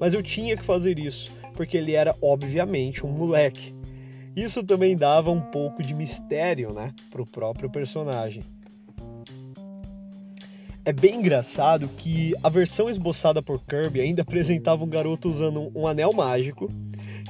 mas 0.00 0.14
eu 0.14 0.22
tinha 0.22 0.56
que 0.56 0.64
fazer 0.64 0.98
isso, 0.98 1.32
porque 1.54 1.76
ele 1.76 1.92
era 1.92 2.14
obviamente 2.20 3.04
um 3.06 3.10
moleque. 3.10 3.74
Isso 4.34 4.62
também 4.62 4.96
dava 4.96 5.30
um 5.30 5.40
pouco 5.40 5.82
de 5.82 5.94
mistério, 5.94 6.72
né, 6.72 6.92
para 7.10 7.22
o 7.22 7.26
próprio 7.26 7.70
personagem. 7.70 8.42
É 10.84 10.92
bem 10.92 11.16
engraçado 11.16 11.88
que 11.88 12.32
a 12.42 12.48
versão 12.48 12.88
esboçada 12.88 13.42
por 13.42 13.60
Kirby 13.64 14.00
ainda 14.00 14.22
apresentava 14.22 14.84
um 14.84 14.88
garoto 14.88 15.28
usando 15.28 15.72
um 15.74 15.86
anel 15.86 16.12
mágico 16.12 16.70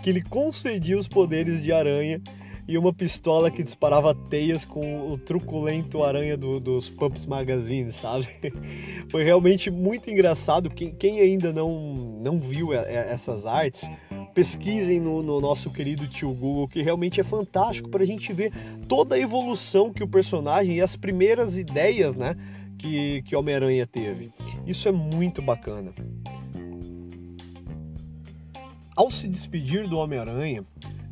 que 0.03 0.13
lhe 0.13 0.23
concedia 0.23 0.99
os 0.99 1.09
poderes 1.09 1.63
de 1.63 1.73
aranha 1.73 2.21
e 2.69 2.77
uma 2.77 2.93
pistola 2.93 3.51
que 3.51 3.63
disparava 3.63 4.15
teias 4.15 4.65
com 4.65 5.13
o 5.13 5.17
truculento 5.17 6.03
aranha 6.03 6.37
do, 6.37 6.59
dos 6.59 6.89
Pumps 6.89 7.25
Magazine, 7.25 7.93
sabe? 7.93 8.27
Foi 9.11 9.23
realmente 9.23 9.71
muito 9.71 10.11
engraçado. 10.11 10.69
Quem, 10.69 10.93
quem 10.93 11.21
ainda 11.21 11.53
não, 11.53 11.95
não 12.21 12.41
viu 12.41 12.73
essas 12.73 13.47
artes, 13.47 13.89
pesquisem 14.35 14.99
no, 14.99 15.23
no, 15.23 15.41
nosso 15.41 15.71
querido 15.71 16.09
tio 16.09 16.33
Google, 16.33 16.67
que 16.67 16.83
realmente 16.83 17.21
é 17.21 17.25
fantástico 17.25 17.89
para 17.89 18.03
a 18.03 18.07
gente 18.07 18.33
ver 18.33 18.53
toda 18.89 19.15
a 19.15 19.19
evolução 19.19 19.93
que 19.93 20.03
o 20.03 20.09
personagem 20.09 20.77
e 20.77 20.81
as 20.81 20.97
primeiras 20.97 21.57
ideias, 21.57 22.17
né, 22.17 22.37
que, 22.79 23.23
que 23.23 23.37
Homem-Aranha 23.37 23.87
teve. 23.87 24.33
Isso 24.67 24.89
é 24.89 24.93
muito 24.93 25.41
bacana. 25.41 25.93
Ao 28.97 29.11
se 29.11 29.29
despedir 29.29 29.87
do 29.87 29.99
Homem-Aranha, 29.99 30.65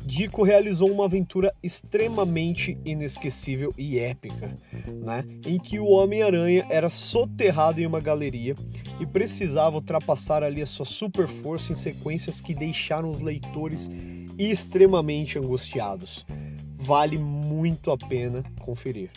Dico 0.05 0.43
realizou 0.43 0.91
uma 0.91 1.05
aventura 1.05 1.51
extremamente 1.63 2.77
inesquecível 2.85 3.73
e 3.75 3.97
épica, 3.97 4.55
né? 5.03 5.25
em 5.43 5.57
que 5.57 5.79
o 5.79 5.87
Homem-Aranha 5.87 6.63
era 6.69 6.91
soterrado 6.91 7.81
em 7.81 7.87
uma 7.87 7.99
galeria 7.99 8.53
e 8.99 9.05
precisava 9.07 9.77
ultrapassar 9.77 10.43
ali 10.43 10.61
a 10.61 10.67
sua 10.67 10.85
super 10.85 11.27
força 11.27 11.71
em 11.71 11.75
sequências 11.75 12.39
que 12.39 12.53
deixaram 12.53 13.09
os 13.09 13.19
leitores 13.19 13.89
extremamente 14.37 15.39
angustiados. 15.39 16.23
Vale 16.77 17.17
muito 17.17 17.89
a 17.89 17.97
pena 17.97 18.43
conferir. 18.59 19.09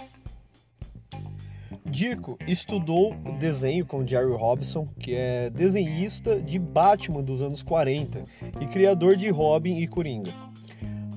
Dico 1.84 2.38
estudou 2.46 3.14
desenho 3.38 3.84
com 3.84 4.06
Jerry 4.06 4.32
Robson, 4.32 4.88
que 4.98 5.14
é 5.14 5.50
desenhista 5.50 6.40
de 6.40 6.58
Batman 6.58 7.22
dos 7.22 7.42
anos 7.42 7.62
40 7.62 8.22
e 8.58 8.66
criador 8.68 9.16
de 9.16 9.28
Robin 9.28 9.78
e 9.78 9.86
Coringa 9.86 10.47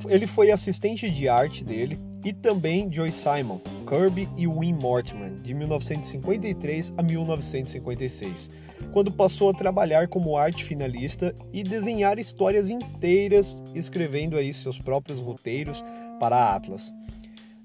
ele 0.09 0.27
foi 0.27 0.51
assistente 0.51 1.09
de 1.09 1.27
arte 1.27 1.63
dele 1.63 1.97
e 2.23 2.31
também 2.31 2.91
Joy 2.91 3.11
Simon, 3.11 3.59
Kirby 3.87 4.29
e 4.37 4.47
Win 4.47 4.73
Mortimer, 4.73 5.31
de 5.33 5.53
1953 5.53 6.93
a 6.97 7.01
1956, 7.01 8.49
quando 8.91 9.11
passou 9.11 9.49
a 9.49 9.53
trabalhar 9.53 10.07
como 10.07 10.37
arte 10.37 10.63
finalista 10.63 11.33
e 11.51 11.63
desenhar 11.63 12.19
histórias 12.19 12.69
inteiras, 12.69 13.61
escrevendo 13.73 14.37
aí 14.37 14.53
seus 14.53 14.77
próprios 14.77 15.19
roteiros 15.19 15.83
para 16.19 16.37
a 16.37 16.55
Atlas. 16.55 16.91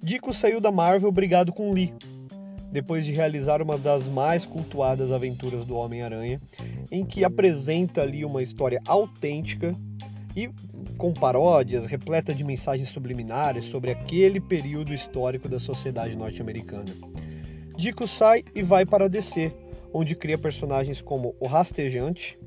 Dico 0.02 0.32
saiu 0.32 0.60
da 0.60 0.70
Marvel 0.70 1.10
brigado 1.12 1.52
com 1.52 1.72
Lee, 1.72 1.92
depois 2.70 3.04
de 3.04 3.12
realizar 3.12 3.62
uma 3.62 3.78
das 3.78 4.06
mais 4.06 4.44
cultuadas 4.44 5.12
aventuras 5.12 5.64
do 5.64 5.76
Homem-Aranha, 5.76 6.40
em 6.90 7.04
que 7.04 7.24
apresenta 7.24 8.02
ali 8.02 8.24
uma 8.24 8.42
história 8.42 8.80
autêntica 8.86 9.74
e 10.36 10.50
com 10.98 11.14
paródias, 11.14 11.86
repleta 11.86 12.34
de 12.34 12.44
mensagens 12.44 12.90
subliminares 12.90 13.64
sobre 13.64 13.90
aquele 13.90 14.38
período 14.38 14.92
histórico 14.92 15.48
da 15.48 15.58
sociedade 15.58 16.14
norte-americana. 16.14 16.94
Dico 17.76 18.06
sai 18.06 18.44
e 18.54 18.62
vai 18.62 18.84
para 18.84 19.08
DC, 19.08 19.50
onde 19.92 20.14
cria 20.14 20.36
personagens 20.36 21.00
como 21.00 21.34
o 21.40 21.46
Rastejante, 21.46 22.38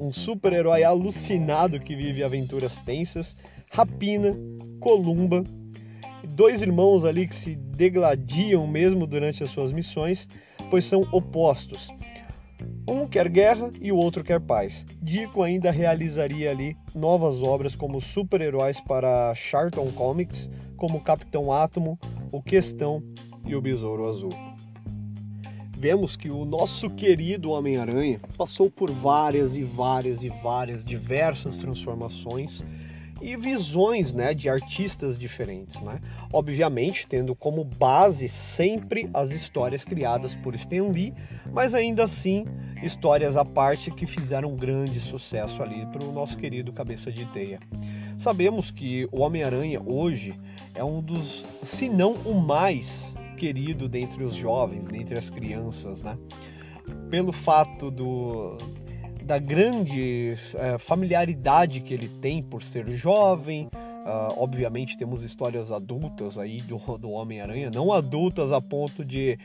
um 0.00 0.12
super-herói 0.12 0.84
alucinado 0.84 1.80
que 1.80 1.96
vive 1.96 2.22
aventuras 2.22 2.78
tensas, 2.78 3.36
Rapina, 3.72 4.36
Columba, 4.80 5.42
dois 6.28 6.62
irmãos 6.62 7.04
ali 7.04 7.26
que 7.26 7.34
se 7.34 7.56
degladiam 7.56 8.66
mesmo 8.66 9.06
durante 9.06 9.42
as 9.42 9.50
suas 9.50 9.72
missões, 9.72 10.28
pois 10.70 10.84
são 10.84 11.02
opostos. 11.12 11.88
Um 12.88 13.06
quer 13.06 13.28
guerra 13.28 13.70
e 13.80 13.90
o 13.90 13.96
outro 13.96 14.22
quer 14.22 14.40
paz. 14.40 14.84
Dico 15.02 15.42
ainda 15.42 15.70
realizaria 15.70 16.50
ali 16.50 16.76
novas 16.94 17.40
obras 17.42 17.74
como 17.74 18.00
super-heróis 18.00 18.80
para 18.80 19.34
Charlton 19.34 19.90
Comics, 19.92 20.50
como 20.76 21.00
Capitão 21.00 21.52
Átomo, 21.52 21.98
o 22.30 22.42
Questão 22.42 23.02
e 23.46 23.54
o 23.54 23.60
Besouro 23.60 24.08
Azul. 24.08 24.32
Vemos 25.76 26.16
que 26.16 26.30
o 26.30 26.44
nosso 26.44 26.88
querido 26.88 27.50
Homem-Aranha 27.50 28.20
passou 28.38 28.70
por 28.70 28.90
várias 28.90 29.54
e 29.54 29.62
várias 29.62 30.22
e 30.22 30.28
várias 30.28 30.82
diversas 30.82 31.56
transformações 31.56 32.64
e 33.20 33.36
visões 33.36 34.12
né, 34.12 34.34
de 34.34 34.48
artistas 34.48 35.18
diferentes. 35.18 35.80
Né? 35.80 36.00
Obviamente, 36.32 37.06
tendo 37.06 37.34
como 37.34 37.64
base 37.64 38.28
sempre 38.28 39.08
as 39.14 39.30
histórias 39.30 39.84
criadas 39.84 40.34
por 40.34 40.54
Stan 40.54 40.88
Lee, 40.88 41.14
mas 41.52 41.74
ainda 41.74 42.04
assim 42.04 42.46
histórias 42.82 43.36
à 43.36 43.44
parte 43.44 43.90
que 43.90 44.06
fizeram 44.06 44.52
um 44.52 44.56
grande 44.56 45.00
sucesso 45.00 45.62
ali 45.62 45.86
para 45.86 46.04
o 46.04 46.12
nosso 46.12 46.36
querido 46.36 46.72
Cabeça 46.72 47.10
de 47.10 47.24
Teia. 47.26 47.60
Sabemos 48.18 48.70
que 48.70 49.08
o 49.10 49.20
Homem-Aranha 49.20 49.80
hoje 49.84 50.34
é 50.74 50.84
um 50.84 51.00
dos, 51.00 51.44
se 51.62 51.88
não 51.88 52.12
o 52.12 52.34
mais 52.34 53.14
querido 53.36 53.88
dentre 53.88 54.22
os 54.22 54.34
jovens, 54.34 54.86
dentre 54.86 55.18
as 55.18 55.28
crianças, 55.28 56.02
né? 56.02 56.16
Pelo 57.10 57.32
fato 57.32 57.90
do, 57.90 58.56
da 59.24 59.38
grande 59.38 60.36
é, 60.54 60.78
familiaridade 60.78 61.80
que 61.80 61.94
ele 61.94 62.08
tem 62.08 62.42
por 62.42 62.62
ser 62.62 62.88
jovem. 62.90 63.68
Uh, 64.04 64.36
obviamente 64.36 64.98
temos 64.98 65.22
histórias 65.22 65.72
adultas 65.72 66.36
aí 66.36 66.58
do, 66.58 66.76
do 66.98 67.10
Homem-Aranha, 67.10 67.70
não 67.74 67.90
adultas 67.90 68.52
a 68.52 68.60
ponto 68.60 69.02
de, 69.02 69.38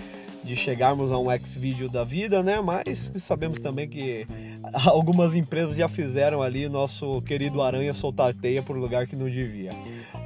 de 0.43 0.53
chegarmos 0.53 1.13
a 1.13 1.17
um 1.17 1.31
X-Vídeo 1.31 1.87
da 1.87 2.03
vida, 2.03 2.43
né? 2.43 2.59
Mas 2.59 3.09
sabemos 3.21 3.61
também 3.61 3.87
que 3.87 4.25
algumas 4.85 5.33
empresas 5.33 5.77
já 5.77 5.87
fizeram 5.87 6.41
ali 6.41 6.67
nosso 6.67 7.21
querido 7.21 7.61
Aranha 7.61 7.93
soltar 7.93 8.33
teia 8.33 8.61
por 8.61 8.75
lugar 8.75 9.07
que 9.07 9.15
não 9.15 9.29
devia. 9.29 9.71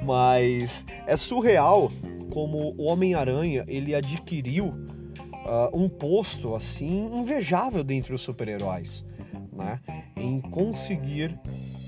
Mas 0.03 0.83
é 1.05 1.15
surreal 1.15 1.91
como 2.31 2.73
o 2.75 2.85
Homem-Aranha 2.85 3.63
ele 3.67 3.93
adquiriu 3.93 4.65
uh, 4.65 5.69
um 5.71 5.87
posto 5.87 6.55
assim 6.55 7.07
invejável 7.13 7.83
dentre 7.83 8.15
os 8.15 8.21
super-heróis 8.21 9.05
né, 9.53 9.79
em 10.15 10.41
conseguir 10.41 11.39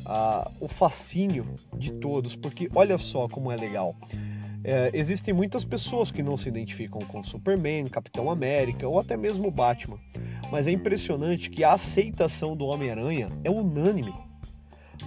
uh, 0.05 0.51
o 0.59 0.67
fascínio 0.67 1.45
de 1.77 1.91
todos, 1.93 2.35
porque 2.35 2.69
olha 2.73 2.97
só 2.97 3.27
como 3.27 3.51
é 3.51 3.55
legal. 3.55 3.95
é, 4.65 4.89
existem 4.93 5.31
muitas 5.33 5.63
pessoas 5.63 6.09
que 6.09 6.23
não 6.23 6.35
se 6.35 6.49
identificam 6.49 6.99
com 7.01 7.23
Superman, 7.23 7.85
Capitão 7.85 8.31
América 8.31 8.87
ou 8.87 8.99
até 8.99 9.15
mesmo 9.15 9.51
Batman. 9.51 9.99
Mas 10.51 10.67
é 10.67 10.71
impressionante 10.71 11.49
que 11.49 11.63
a 11.63 11.73
aceitação 11.73 12.55
do 12.55 12.65
Homem-Aranha 12.65 13.27
é 13.43 13.49
unânime. 13.49 14.13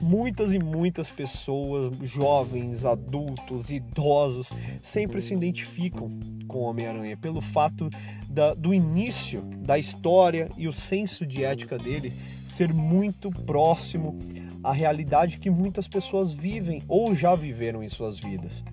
Muitas 0.00 0.52
e 0.52 0.60
muitas 0.60 1.10
pessoas, 1.10 1.96
jovens, 2.04 2.84
adultos, 2.84 3.68
idosos, 3.68 4.52
sempre 4.80 5.20
se 5.20 5.34
identificam 5.34 6.08
com 6.46 6.58
o 6.58 6.62
Homem-Aranha 6.62 7.16
pelo 7.16 7.40
fato 7.40 7.90
da, 8.28 8.54
do 8.54 8.72
início 8.72 9.40
da 9.58 9.76
história 9.76 10.48
e 10.56 10.68
o 10.68 10.72
senso 10.72 11.26
de 11.26 11.42
ética 11.42 11.76
dele 11.76 12.12
ser 12.58 12.74
muito 12.74 13.30
próximo 13.30 14.18
à 14.64 14.72
realidade 14.72 15.38
que 15.38 15.48
muitas 15.48 15.86
pessoas 15.86 16.32
vivem 16.32 16.82
ou 16.88 17.14
já 17.14 17.32
viveram 17.32 17.84
em 17.84 17.88
suas 17.88 18.18
vidas. 18.18 18.64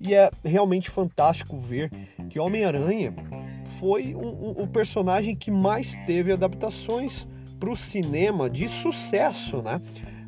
E 0.00 0.14
é 0.14 0.30
realmente 0.44 0.90
fantástico 0.90 1.58
ver 1.58 1.90
que 2.30 2.38
Homem-Aranha 2.38 3.12
foi 3.80 4.14
um, 4.14 4.28
um, 4.28 4.50
o 4.62 4.68
personagem 4.68 5.34
que 5.34 5.50
mais 5.50 5.92
teve 6.06 6.32
adaptações 6.32 7.26
para 7.58 7.68
o 7.68 7.76
cinema 7.76 8.48
de 8.48 8.68
sucesso, 8.68 9.60
né? 9.60 9.80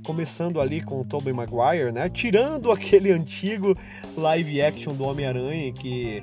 Começando 0.04 0.60
ali 0.60 0.82
com 0.82 1.00
o 1.00 1.04
Tobey 1.04 1.32
Maguire, 1.32 1.92
né? 1.92 2.08
Tirando 2.08 2.72
aquele 2.72 3.12
antigo 3.12 3.76
live 4.16 4.60
action 4.60 4.92
do 4.92 5.04
Homem-Aranha 5.04 5.72
que, 5.72 6.20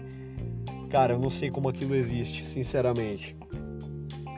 cara, 0.89 1.13
eu 1.13 1.19
não 1.19 1.29
sei 1.29 1.49
como 1.49 1.69
aquilo 1.69 1.95
existe, 1.95 2.45
sinceramente 2.45 3.33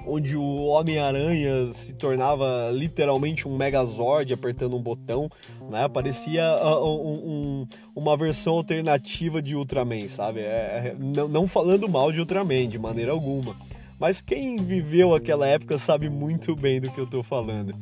onde 0.07 0.35
o 0.35 0.65
Homem-Aranha 0.65 1.71
se 1.73 1.93
tornava 1.93 2.69
literalmente 2.71 3.47
um 3.47 3.55
Megazord 3.55 4.33
apertando 4.33 4.75
um 4.75 4.81
botão, 4.81 5.29
né? 5.69 5.87
Parecia 5.87 6.43
uh, 6.55 6.85
um, 6.85 7.11
um, 7.13 7.67
uma 7.95 8.15
versão 8.15 8.53
alternativa 8.53 9.41
de 9.41 9.55
Ultraman, 9.55 10.07
sabe? 10.07 10.39
É, 10.39 10.93
é, 10.93 10.95
não, 10.97 11.27
não 11.27 11.47
falando 11.47 11.87
mal 11.89 12.11
de 12.11 12.19
Ultraman, 12.19 12.67
de 12.67 12.79
maneira 12.79 13.11
alguma. 13.11 13.55
Mas 13.99 14.21
quem 14.21 14.57
viveu 14.57 15.13
aquela 15.13 15.47
época 15.47 15.77
sabe 15.77 16.09
muito 16.09 16.55
bem 16.55 16.79
do 16.79 16.91
que 16.91 16.99
eu 16.99 17.05
estou 17.05 17.23
falando. 17.23 17.73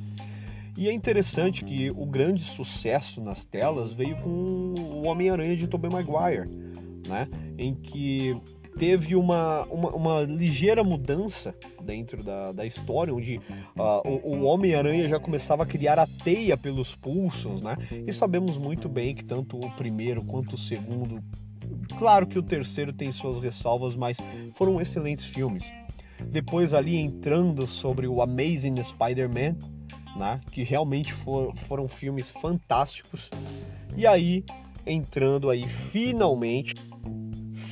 E 0.77 0.89
é 0.89 0.93
interessante 0.93 1.63
que 1.63 1.89
o 1.91 2.05
grande 2.05 2.43
sucesso 2.43 3.21
nas 3.21 3.45
telas 3.45 3.93
veio 3.93 4.15
com 4.17 4.29
o 4.29 5.07
Homem-Aranha 5.07 5.55
de 5.55 5.67
Tobey 5.67 5.89
Maguire, 5.89 6.49
né? 7.07 7.27
Em 7.57 7.73
que 7.73 8.35
teve 8.77 9.15
uma, 9.15 9.63
uma, 9.65 9.89
uma, 9.89 10.21
ligeira 10.21 10.83
mudança 10.83 11.55
dentro 11.81 12.23
da, 12.23 12.51
da 12.51 12.65
história, 12.65 13.13
onde 13.13 13.37
uh, 13.77 14.07
o, 14.07 14.37
o 14.37 14.43
Homem-Aranha 14.43 15.07
já 15.07 15.19
começava 15.19 15.63
a 15.63 15.65
criar 15.65 15.97
a 15.97 16.07
teia 16.07 16.57
pelos 16.57 16.95
pulsos, 16.95 17.61
né? 17.61 17.77
E 18.05 18.11
sabemos 18.11 18.57
muito 18.57 18.89
bem 18.89 19.15
que 19.15 19.23
tanto 19.23 19.57
o 19.57 19.71
primeiro 19.71 20.23
quanto 20.25 20.53
o 20.53 20.57
segundo, 20.57 21.23
claro 21.97 22.27
que 22.27 22.37
o 22.37 22.43
terceiro 22.43 22.91
tem 22.91 23.11
suas 23.11 23.39
ressalvas, 23.39 23.95
mas 23.95 24.17
foram 24.55 24.79
excelentes 24.81 25.25
filmes. 25.25 25.63
Depois 26.27 26.73
ali 26.73 26.97
entrando 26.97 27.67
sobre 27.67 28.07
o 28.07 28.21
Amazing 28.21 28.81
Spider-Man, 28.81 29.55
né? 30.15 30.39
Que 30.51 30.63
realmente 30.63 31.13
for, 31.13 31.55
foram 31.67 31.87
filmes 31.87 32.29
fantásticos. 32.29 33.29
E 33.95 34.05
aí 34.05 34.43
entrando 34.85 35.49
aí 35.49 35.67
finalmente 35.67 36.75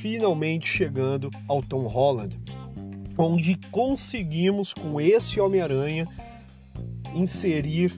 finalmente 0.04 0.68
chegando 0.68 1.30
ao 1.48 1.62
Tom 1.62 1.86
Holland, 1.86 2.38
onde 3.16 3.58
conseguimos 3.70 4.70
com 4.74 5.00
esse 5.00 5.40
Homem-Aranha 5.40 6.06
inserir 7.14 7.90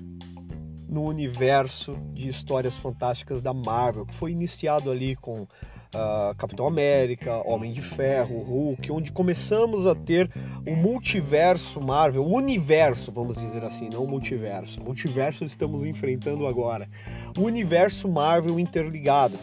no 0.88 1.02
universo 1.02 1.98
de 2.14 2.28
histórias 2.28 2.76
fantásticas 2.76 3.42
da 3.42 3.52
Marvel, 3.52 4.06
que 4.06 4.14
foi 4.14 4.30
iniciado 4.30 4.88
ali 4.88 5.16
com 5.16 5.32
uh, 5.42 6.32
Capitão 6.38 6.68
América, 6.68 7.42
Homem 7.44 7.72
de 7.72 7.82
Ferro, 7.82 8.38
Hulk, 8.38 8.88
onde 8.92 9.10
começamos 9.10 9.84
a 9.84 9.92
ter 9.96 10.30
o 10.64 10.76
multiverso 10.76 11.80
Marvel, 11.80 12.22
o 12.22 12.36
universo, 12.36 13.10
vamos 13.10 13.36
dizer 13.36 13.64
assim, 13.64 13.88
não 13.92 14.04
o 14.04 14.08
multiverso. 14.08 14.80
O 14.80 14.84
multiverso 14.84 15.44
estamos 15.44 15.82
enfrentando 15.82 16.46
agora. 16.46 16.88
O 17.36 17.42
universo 17.42 18.08
Marvel 18.08 18.60
interligado 18.60 19.36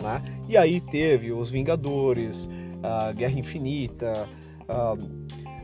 né? 0.00 0.22
E 0.50 0.56
aí 0.56 0.80
teve 0.80 1.30
os 1.30 1.48
Vingadores, 1.48 2.50
a 2.82 3.12
Guerra 3.12 3.38
Infinita, 3.38 4.28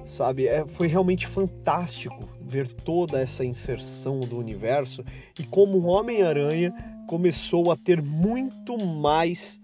sabe? 0.06 0.46
É, 0.46 0.64
foi 0.64 0.86
realmente 0.86 1.26
fantástico 1.26 2.16
ver 2.40 2.68
toda 2.68 3.20
essa 3.20 3.44
inserção 3.44 4.20
do 4.20 4.38
universo 4.38 5.04
e 5.40 5.42
como 5.42 5.76
o 5.76 5.86
Homem-Aranha 5.86 6.72
começou 7.08 7.72
a 7.72 7.76
ter 7.76 8.00
muito 8.00 8.78
mais 8.78 9.60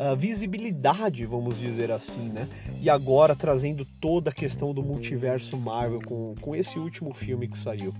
uh, 0.00 0.16
visibilidade, 0.16 1.26
vamos 1.26 1.58
dizer 1.58 1.92
assim, 1.92 2.30
né? 2.30 2.48
E 2.80 2.88
agora 2.88 3.36
trazendo 3.36 3.84
toda 4.00 4.30
a 4.30 4.32
questão 4.32 4.72
do 4.72 4.82
multiverso 4.82 5.54
Marvel 5.54 6.00
com, 6.00 6.34
com 6.40 6.56
esse 6.56 6.78
último 6.78 7.12
filme 7.12 7.46
que 7.46 7.58
saiu. 7.58 7.92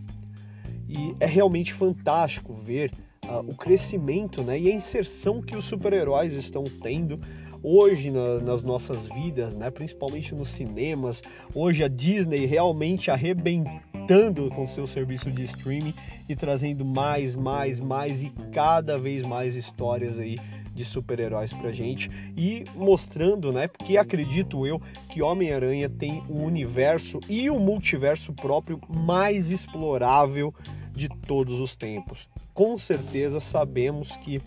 E 0.88 1.14
é 1.20 1.26
realmente 1.26 1.74
fantástico 1.74 2.54
ver 2.54 2.90
uh, 3.26 3.40
o 3.40 3.54
crescimento 3.54 4.42
né, 4.42 4.58
e 4.58 4.70
a 4.70 4.74
inserção 4.74 5.40
que 5.40 5.56
os 5.56 5.64
super-heróis 5.64 6.32
estão 6.32 6.64
tendo 6.64 7.20
hoje 7.62 8.10
na, 8.10 8.38
nas 8.40 8.62
nossas 8.62 9.06
vidas, 9.08 9.54
né, 9.54 9.70
principalmente 9.70 10.34
nos 10.34 10.48
cinemas. 10.48 11.22
Hoje 11.54 11.84
a 11.84 11.88
Disney 11.88 12.44
realmente 12.46 13.10
arrebentando 13.10 14.50
com 14.50 14.66
seu 14.66 14.86
serviço 14.86 15.30
de 15.30 15.44
streaming 15.44 15.94
e 16.28 16.34
trazendo 16.34 16.84
mais, 16.84 17.34
mais, 17.34 17.78
mais 17.78 18.22
e 18.22 18.32
cada 18.52 18.98
vez 18.98 19.24
mais 19.24 19.54
histórias 19.54 20.18
aí 20.18 20.36
de 20.74 20.84
super-heróis 20.86 21.52
pra 21.52 21.70
gente 21.70 22.10
e 22.36 22.64
mostrando, 22.74 23.52
né, 23.52 23.68
porque 23.68 23.96
acredito 23.96 24.66
eu 24.66 24.80
que 25.10 25.22
Homem-Aranha 25.22 25.88
tem 25.88 26.22
um 26.28 26.42
universo 26.44 27.20
e 27.28 27.48
um 27.50 27.60
multiverso 27.60 28.32
próprio 28.32 28.80
mais 28.88 29.50
explorável 29.50 30.52
de 30.92 31.08
todos 31.08 31.58
os 31.58 31.74
tempos. 31.74 32.28
Com 32.54 32.76
certeza 32.78 33.40
sabemos 33.40 34.14
que 34.16 34.40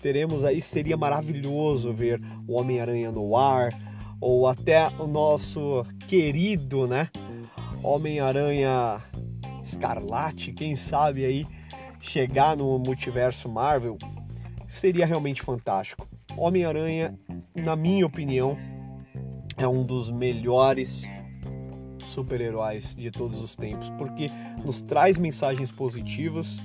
teremos 0.00 0.44
aí, 0.44 0.62
seria 0.62 0.96
maravilhoso 0.96 1.92
ver 1.92 2.20
o 2.46 2.58
Homem-Aranha 2.58 3.10
no 3.10 3.36
ar, 3.36 3.70
ou 4.20 4.46
até 4.46 4.88
o 4.98 5.06
nosso 5.06 5.84
querido, 6.06 6.86
né? 6.86 7.08
Homem-Aranha 7.82 9.02
Escarlate, 9.62 10.52
quem 10.52 10.74
sabe 10.74 11.24
aí 11.24 11.46
chegar 12.00 12.56
no 12.56 12.78
multiverso 12.78 13.48
Marvel, 13.48 13.98
seria 14.68 15.06
realmente 15.06 15.42
fantástico. 15.42 16.08
Homem-Aranha, 16.36 17.18
na 17.54 17.74
minha 17.74 18.06
opinião, 18.06 18.56
é 19.56 19.66
um 19.66 19.84
dos 19.84 20.10
melhores 20.10 21.04
super-heróis 22.18 22.96
de 22.96 23.12
todos 23.12 23.40
os 23.40 23.54
tempos, 23.54 23.88
porque 23.90 24.28
nos 24.64 24.82
traz 24.82 25.16
mensagens 25.16 25.70
positivas 25.70 26.56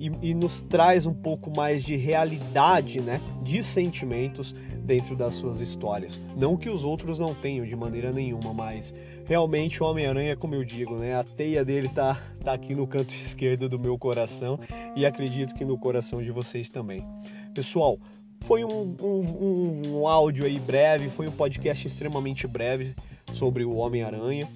e, 0.00 0.10
e, 0.22 0.32
nos 0.32 0.62
traz 0.62 1.04
um 1.04 1.12
pouco 1.12 1.54
mais 1.54 1.82
de 1.84 1.94
realidade, 1.94 3.02
né, 3.02 3.20
de 3.42 3.62
sentimentos 3.62 4.54
dentro 4.82 5.14
das 5.14 5.34
suas 5.34 5.60
histórias. 5.60 6.18
Não 6.34 6.56
que 6.56 6.70
os 6.70 6.84
outros 6.84 7.18
não 7.18 7.34
tenham 7.34 7.66
de 7.66 7.76
maneira 7.76 8.10
nenhuma, 8.12 8.54
mas 8.54 8.94
realmente 9.26 9.82
o 9.82 9.86
Homem-Aranha, 9.86 10.36
como 10.36 10.54
eu 10.54 10.64
digo, 10.64 10.96
né, 10.96 11.14
a 11.14 11.24
teia 11.24 11.62
dele 11.62 11.88
tá, 11.88 12.18
tá 12.42 12.54
aqui 12.54 12.74
no 12.74 12.86
canto 12.86 13.12
esquerdo 13.12 13.68
do 13.68 13.78
meu 13.78 13.98
coração 13.98 14.58
e 14.96 15.04
acredito 15.04 15.54
que 15.54 15.66
no 15.66 15.76
coração 15.76 16.22
de 16.22 16.30
vocês 16.30 16.70
também. 16.70 17.06
Pessoal, 17.52 17.98
foi 18.42 18.64
um, 18.64 18.96
um, 19.02 19.82
um 19.88 20.06
áudio 20.06 20.46
aí 20.46 20.58
breve, 20.58 21.10
foi 21.10 21.28
um 21.28 21.32
podcast 21.32 21.86
extremamente 21.86 22.46
breve 22.46 22.94
sobre 23.34 23.64
o 23.64 23.76
Homem-Aranha, 23.76 24.48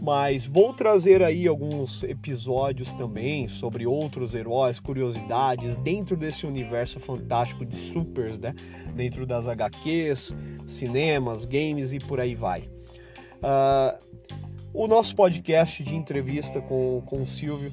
mas 0.00 0.46
vou 0.46 0.72
trazer 0.72 1.22
aí 1.22 1.46
alguns 1.46 2.02
episódios 2.02 2.94
também 2.94 3.46
sobre 3.48 3.86
outros 3.86 4.34
heróis, 4.34 4.80
curiosidades 4.80 5.76
dentro 5.76 6.16
desse 6.16 6.46
universo 6.46 6.98
fantástico 6.98 7.64
de 7.66 7.76
supers, 7.76 8.38
né? 8.38 8.54
Dentro 8.94 9.26
das 9.26 9.46
HQs, 9.46 10.34
cinemas, 10.66 11.44
games 11.44 11.92
e 11.92 11.98
por 11.98 12.18
aí 12.18 12.34
vai. 12.34 12.62
Uh, 13.42 14.30
o 14.72 14.86
nosso 14.86 15.14
podcast 15.14 15.82
de 15.82 15.94
entrevista 15.94 16.60
com, 16.60 17.02
com 17.04 17.22
o 17.22 17.26
Silvio 17.26 17.70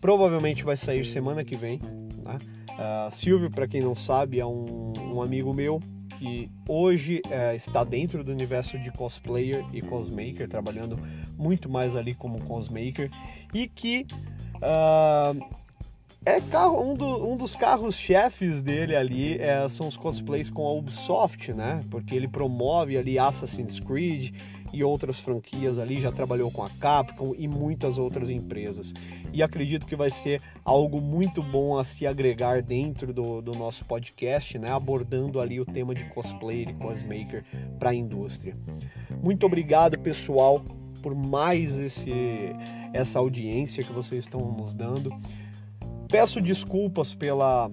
provavelmente 0.00 0.64
vai 0.64 0.76
sair 0.76 1.04
semana 1.04 1.44
que 1.44 1.56
vem. 1.56 1.78
Né? 1.78 2.38
Uh, 2.70 3.14
Silvio, 3.14 3.50
para 3.50 3.68
quem 3.68 3.80
não 3.80 3.94
sabe, 3.94 4.40
é 4.40 4.46
um, 4.46 4.92
um 4.98 5.20
amigo 5.20 5.52
meu 5.52 5.80
que 6.22 6.48
hoje 6.68 7.20
é, 7.28 7.56
está 7.56 7.82
dentro 7.82 8.22
do 8.22 8.30
universo 8.30 8.78
de 8.78 8.92
cosplayer 8.92 9.64
e 9.72 9.82
cosmaker, 9.82 10.48
trabalhando 10.48 10.96
muito 11.36 11.68
mais 11.68 11.96
ali 11.96 12.14
como 12.14 12.38
cosmaker, 12.44 13.10
e 13.52 13.66
que 13.66 14.06
uh, 14.58 15.44
é 16.24 16.40
carro, 16.40 16.80
um, 16.80 16.94
do, 16.94 17.32
um 17.32 17.36
dos 17.36 17.56
carros-chefes 17.56 18.62
dele 18.62 18.94
ali 18.94 19.38
é, 19.38 19.68
são 19.68 19.88
os 19.88 19.96
cosplays 19.96 20.48
com 20.48 20.64
a 20.64 20.72
Ubisoft, 20.72 21.52
né? 21.52 21.80
Porque 21.90 22.14
ele 22.14 22.28
promove 22.28 22.96
ali 22.96 23.18
Assassin's 23.18 23.80
Creed 23.80 24.32
e 24.72 24.84
outras 24.84 25.18
franquias 25.18 25.78
ali, 25.78 26.00
já 26.00 26.12
trabalhou 26.12 26.50
com 26.50 26.62
a 26.62 26.70
Capcom 26.70 27.34
e 27.36 27.48
muitas 27.48 27.98
outras 27.98 28.30
empresas. 28.30 28.94
E 29.32 29.42
acredito 29.42 29.84
que 29.84 29.96
vai 29.96 30.10
ser 30.10 30.40
algo 30.64 31.00
muito 31.00 31.42
bom 31.42 31.76
a 31.76 31.84
se 31.84 32.06
agregar 32.06 32.62
dentro 32.62 33.12
do, 33.12 33.42
do 33.42 33.52
nosso 33.52 33.84
podcast, 33.84 34.56
né? 34.58 34.70
Abordando 34.70 35.40
ali 35.40 35.60
o 35.60 35.66
tema 35.66 35.92
de 35.92 36.04
cosplay 36.04 36.62
e 36.62 36.74
cosmaker 36.74 37.44
para 37.80 37.90
a 37.90 37.94
indústria. 37.94 38.56
Muito 39.20 39.44
obrigado, 39.44 39.98
pessoal, 39.98 40.64
por 41.02 41.16
mais 41.16 41.76
esse, 41.78 42.12
essa 42.92 43.18
audiência 43.18 43.82
que 43.82 43.92
vocês 43.92 44.24
estão 44.24 44.52
nos 44.52 44.72
dando. 44.72 45.10
Peço 46.12 46.42
desculpas 46.42 47.14
pela, 47.14 47.70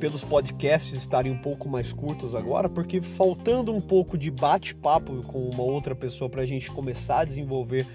pelos 0.00 0.24
podcasts 0.24 0.92
estarem 0.92 1.30
um 1.30 1.38
pouco 1.38 1.68
mais 1.68 1.92
curtos 1.92 2.34
agora, 2.34 2.68
porque 2.68 3.00
faltando 3.00 3.72
um 3.72 3.80
pouco 3.80 4.18
de 4.18 4.28
bate-papo 4.28 5.22
com 5.28 5.48
uma 5.50 5.62
outra 5.62 5.94
pessoa 5.94 6.28
para 6.28 6.42
a 6.42 6.46
gente 6.46 6.68
começar 6.68 7.20
a 7.20 7.24
desenvolver 7.24 7.86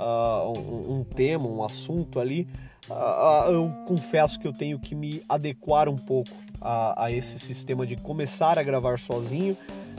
uh, 0.00 0.58
um, 0.58 0.98
um, 0.98 1.04
tema, 1.04 1.46
um 1.46 1.62
assunto 1.62 2.18
ali, 2.18 2.48
uh, 2.90 3.52
eu 3.52 3.70
confesso 3.86 4.36
que 4.36 4.48
eu 4.48 4.52
tenho 4.52 4.80
que 4.80 4.96
me 4.96 5.22
adequar 5.28 5.88
um 5.88 5.94
pouco 5.94 6.32
a, 6.60 7.04
a 7.04 7.12
esse 7.12 7.38
sistema 7.38 7.86
de 7.86 7.94
começar 7.94 8.58
a 8.58 8.64
gravar 8.64 8.98
sozinho. 8.98 9.56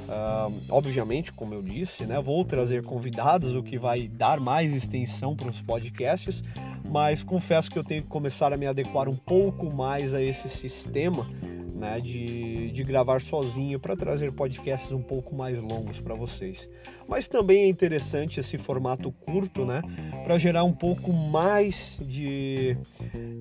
Uh, 0.09 0.61
obviamente, 0.69 1.31
como 1.31 1.53
eu 1.53 1.63
disse, 1.63 2.05
né, 2.05 2.19
vou 2.19 2.43
trazer 2.43 2.83
convidados, 2.83 3.55
o 3.55 3.63
que 3.63 3.77
vai 3.77 4.09
dar 4.09 4.41
mais 4.41 4.73
extensão 4.73 5.37
para 5.37 5.47
os 5.47 5.61
podcasts, 5.61 6.43
mas 6.89 7.23
confesso 7.23 7.69
que 7.69 7.77
eu 7.77 7.83
tenho 7.83 8.01
que 8.01 8.07
começar 8.07 8.53
a 8.53 8.57
me 8.57 8.67
adequar 8.67 9.09
um 9.09 9.15
pouco 9.15 9.73
mais 9.73 10.13
a 10.13 10.21
esse 10.21 10.49
sistema 10.49 11.27
né, 11.75 11.99
de, 11.99 12.71
de 12.71 12.83
gravar 12.83 13.21
sozinho 13.21 13.79
para 13.79 13.95
trazer 13.95 14.31
podcasts 14.31 14.91
um 14.91 15.01
pouco 15.01 15.35
mais 15.35 15.57
longos 15.57 15.99
para 15.99 16.15
vocês. 16.15 16.69
Mas 17.07 17.27
também 17.27 17.63
é 17.63 17.67
interessante 17.67 18.39
esse 18.39 18.57
formato 18.57 19.11
curto, 19.11 19.65
né, 19.65 19.81
para 20.23 20.37
gerar 20.37 20.63
um 20.63 20.71
pouco 20.73 21.11
mais 21.11 21.97
de, 22.01 22.77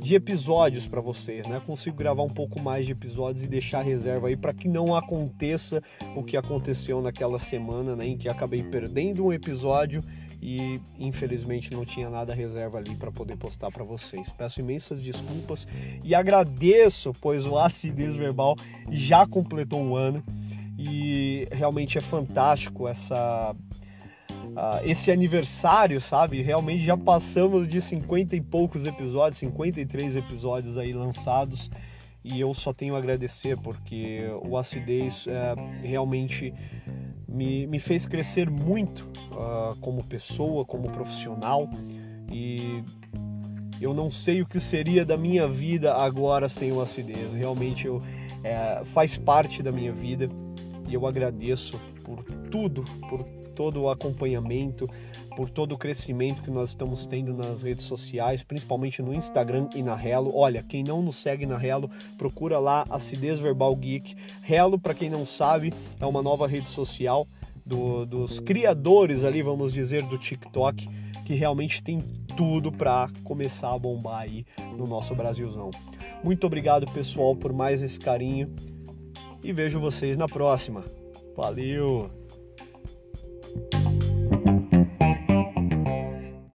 de 0.00 0.14
episódios 0.16 0.87
para 0.87 1.00
vocês, 1.00 1.46
né? 1.46 1.62
Consigo 1.64 1.96
gravar 1.96 2.24
um 2.24 2.28
pouco 2.28 2.61
mais 2.61 2.85
de 2.85 2.92
episódios 2.92 3.44
e 3.44 3.48
deixar 3.48 3.83
reserva 3.83 4.28
aí 4.28 4.37
para 4.37 4.52
que 4.52 4.68
não 4.68 4.94
aconteça 4.96 5.80
o 6.16 6.22
que 6.22 6.37
aconteceu 6.37 7.00
naquela 7.00 7.38
semana, 7.38 7.94
né, 7.94 8.07
em 8.07 8.18
que 8.18 8.28
acabei 8.28 8.62
perdendo 8.62 9.24
um 9.24 9.33
episódio 9.33 10.02
e 10.44 10.78
infelizmente 10.98 11.72
não 11.72 11.87
tinha 11.87 12.11
nada 12.11 12.35
reserva 12.35 12.76
ali 12.76 12.94
para 12.94 13.11
poder 13.11 13.35
postar 13.35 13.70
para 13.70 13.83
vocês. 13.83 14.28
Peço 14.28 14.61
imensas 14.61 15.00
desculpas 15.00 15.66
e 16.04 16.14
agradeço, 16.14 17.14
pois 17.18 17.46
o 17.46 17.59
Acidez 17.59 18.14
Verbal 18.14 18.54
já 18.90 19.26
completou 19.26 19.80
um 19.80 19.96
ano 19.96 20.22
e 20.78 21.48
realmente 21.50 21.96
é 21.96 22.00
fantástico 22.02 22.87
essa 22.87 23.57
Uh, 24.44 24.78
esse 24.85 25.11
aniversário, 25.11 26.00
sabe? 26.00 26.40
Realmente 26.40 26.85
já 26.85 26.96
passamos 26.96 27.66
de 27.66 27.80
50 27.80 28.37
e 28.37 28.40
poucos 28.40 28.87
episódios, 28.87 29.38
53 29.38 30.14
episódios 30.14 30.78
aí 30.78 30.92
lançados 30.92 31.68
e 32.22 32.38
eu 32.38 32.54
só 32.54 32.72
tenho 32.72 32.94
a 32.94 32.98
agradecer 32.98 33.59
porque 33.59 34.20
o 34.46 34.57
Acidez 34.57 35.26
é, 35.26 35.54
realmente 35.85 36.54
me, 37.35 37.66
me 37.66 37.79
fez 37.81 38.07
crescer 38.07 38.49
muito 38.49 39.01
uh, 39.33 39.77
como 39.81 40.03
pessoa, 40.05 40.64
como 40.64 40.88
profissional 40.90 41.68
e 42.31 42.83
eu 43.81 43.92
não 43.92 44.11
sei 44.11 44.40
o 44.40 44.47
que 44.47 44.61
seria 44.61 45.05
da 45.05 45.16
minha 45.16 45.49
vida 45.49 45.92
agora 45.94 46.49
sem 46.49 46.73
o 46.73 46.81
acidez. 46.81 47.35
Realmente 47.35 47.87
eu, 47.87 48.01
é, 48.42 48.83
faz 48.87 49.18
parte 49.18 49.62
da 49.62 49.73
minha 49.73 49.92
vida 49.92 50.29
e 50.88 50.94
eu 50.94 51.07
agradeço 51.07 51.79
por 52.05 52.23
tudo, 52.51 52.85
por 53.09 53.27
todo 53.54 53.82
o 53.82 53.90
acompanhamento, 53.90 54.88
por 55.36 55.48
todo 55.48 55.72
o 55.72 55.78
crescimento 55.78 56.42
que 56.42 56.50
nós 56.50 56.70
estamos 56.70 57.06
tendo 57.06 57.32
nas 57.32 57.62
redes 57.62 57.84
sociais, 57.84 58.42
principalmente 58.42 59.02
no 59.02 59.14
Instagram 59.14 59.68
e 59.74 59.82
na 59.82 59.94
Relo. 59.94 60.36
Olha, 60.36 60.62
quem 60.62 60.84
não 60.84 61.02
nos 61.02 61.16
segue 61.16 61.46
na 61.46 61.56
Relo, 61.56 61.90
procura 62.18 62.58
lá 62.58 62.84
Acidez 62.90 63.38
Verbal 63.40 63.74
Geek. 63.76 64.16
Relo, 64.42 64.78
para 64.78 64.94
quem 64.94 65.10
não 65.10 65.26
sabe, 65.26 65.72
é 65.98 66.06
uma 66.06 66.22
nova 66.22 66.46
rede 66.46 66.68
social 66.68 67.26
do, 67.64 68.04
dos 68.04 68.40
criadores 68.40 69.24
ali, 69.24 69.42
vamos 69.42 69.72
dizer, 69.72 70.02
do 70.02 70.18
TikTok, 70.18 70.88
que 71.24 71.34
realmente 71.34 71.82
tem 71.82 72.00
tudo 72.36 72.70
para 72.70 73.08
começar 73.24 73.72
a 73.72 73.78
bombar 73.78 74.22
aí 74.22 74.44
no 74.76 74.86
nosso 74.86 75.14
Brasilzão. 75.14 75.70
Muito 76.22 76.46
obrigado, 76.46 76.86
pessoal, 76.92 77.34
por 77.34 77.52
mais 77.52 77.82
esse 77.82 77.98
carinho 77.98 78.54
e 79.42 79.52
vejo 79.52 79.78
vocês 79.78 80.16
na 80.16 80.26
próxima. 80.26 80.84
Valeu! 81.36 82.23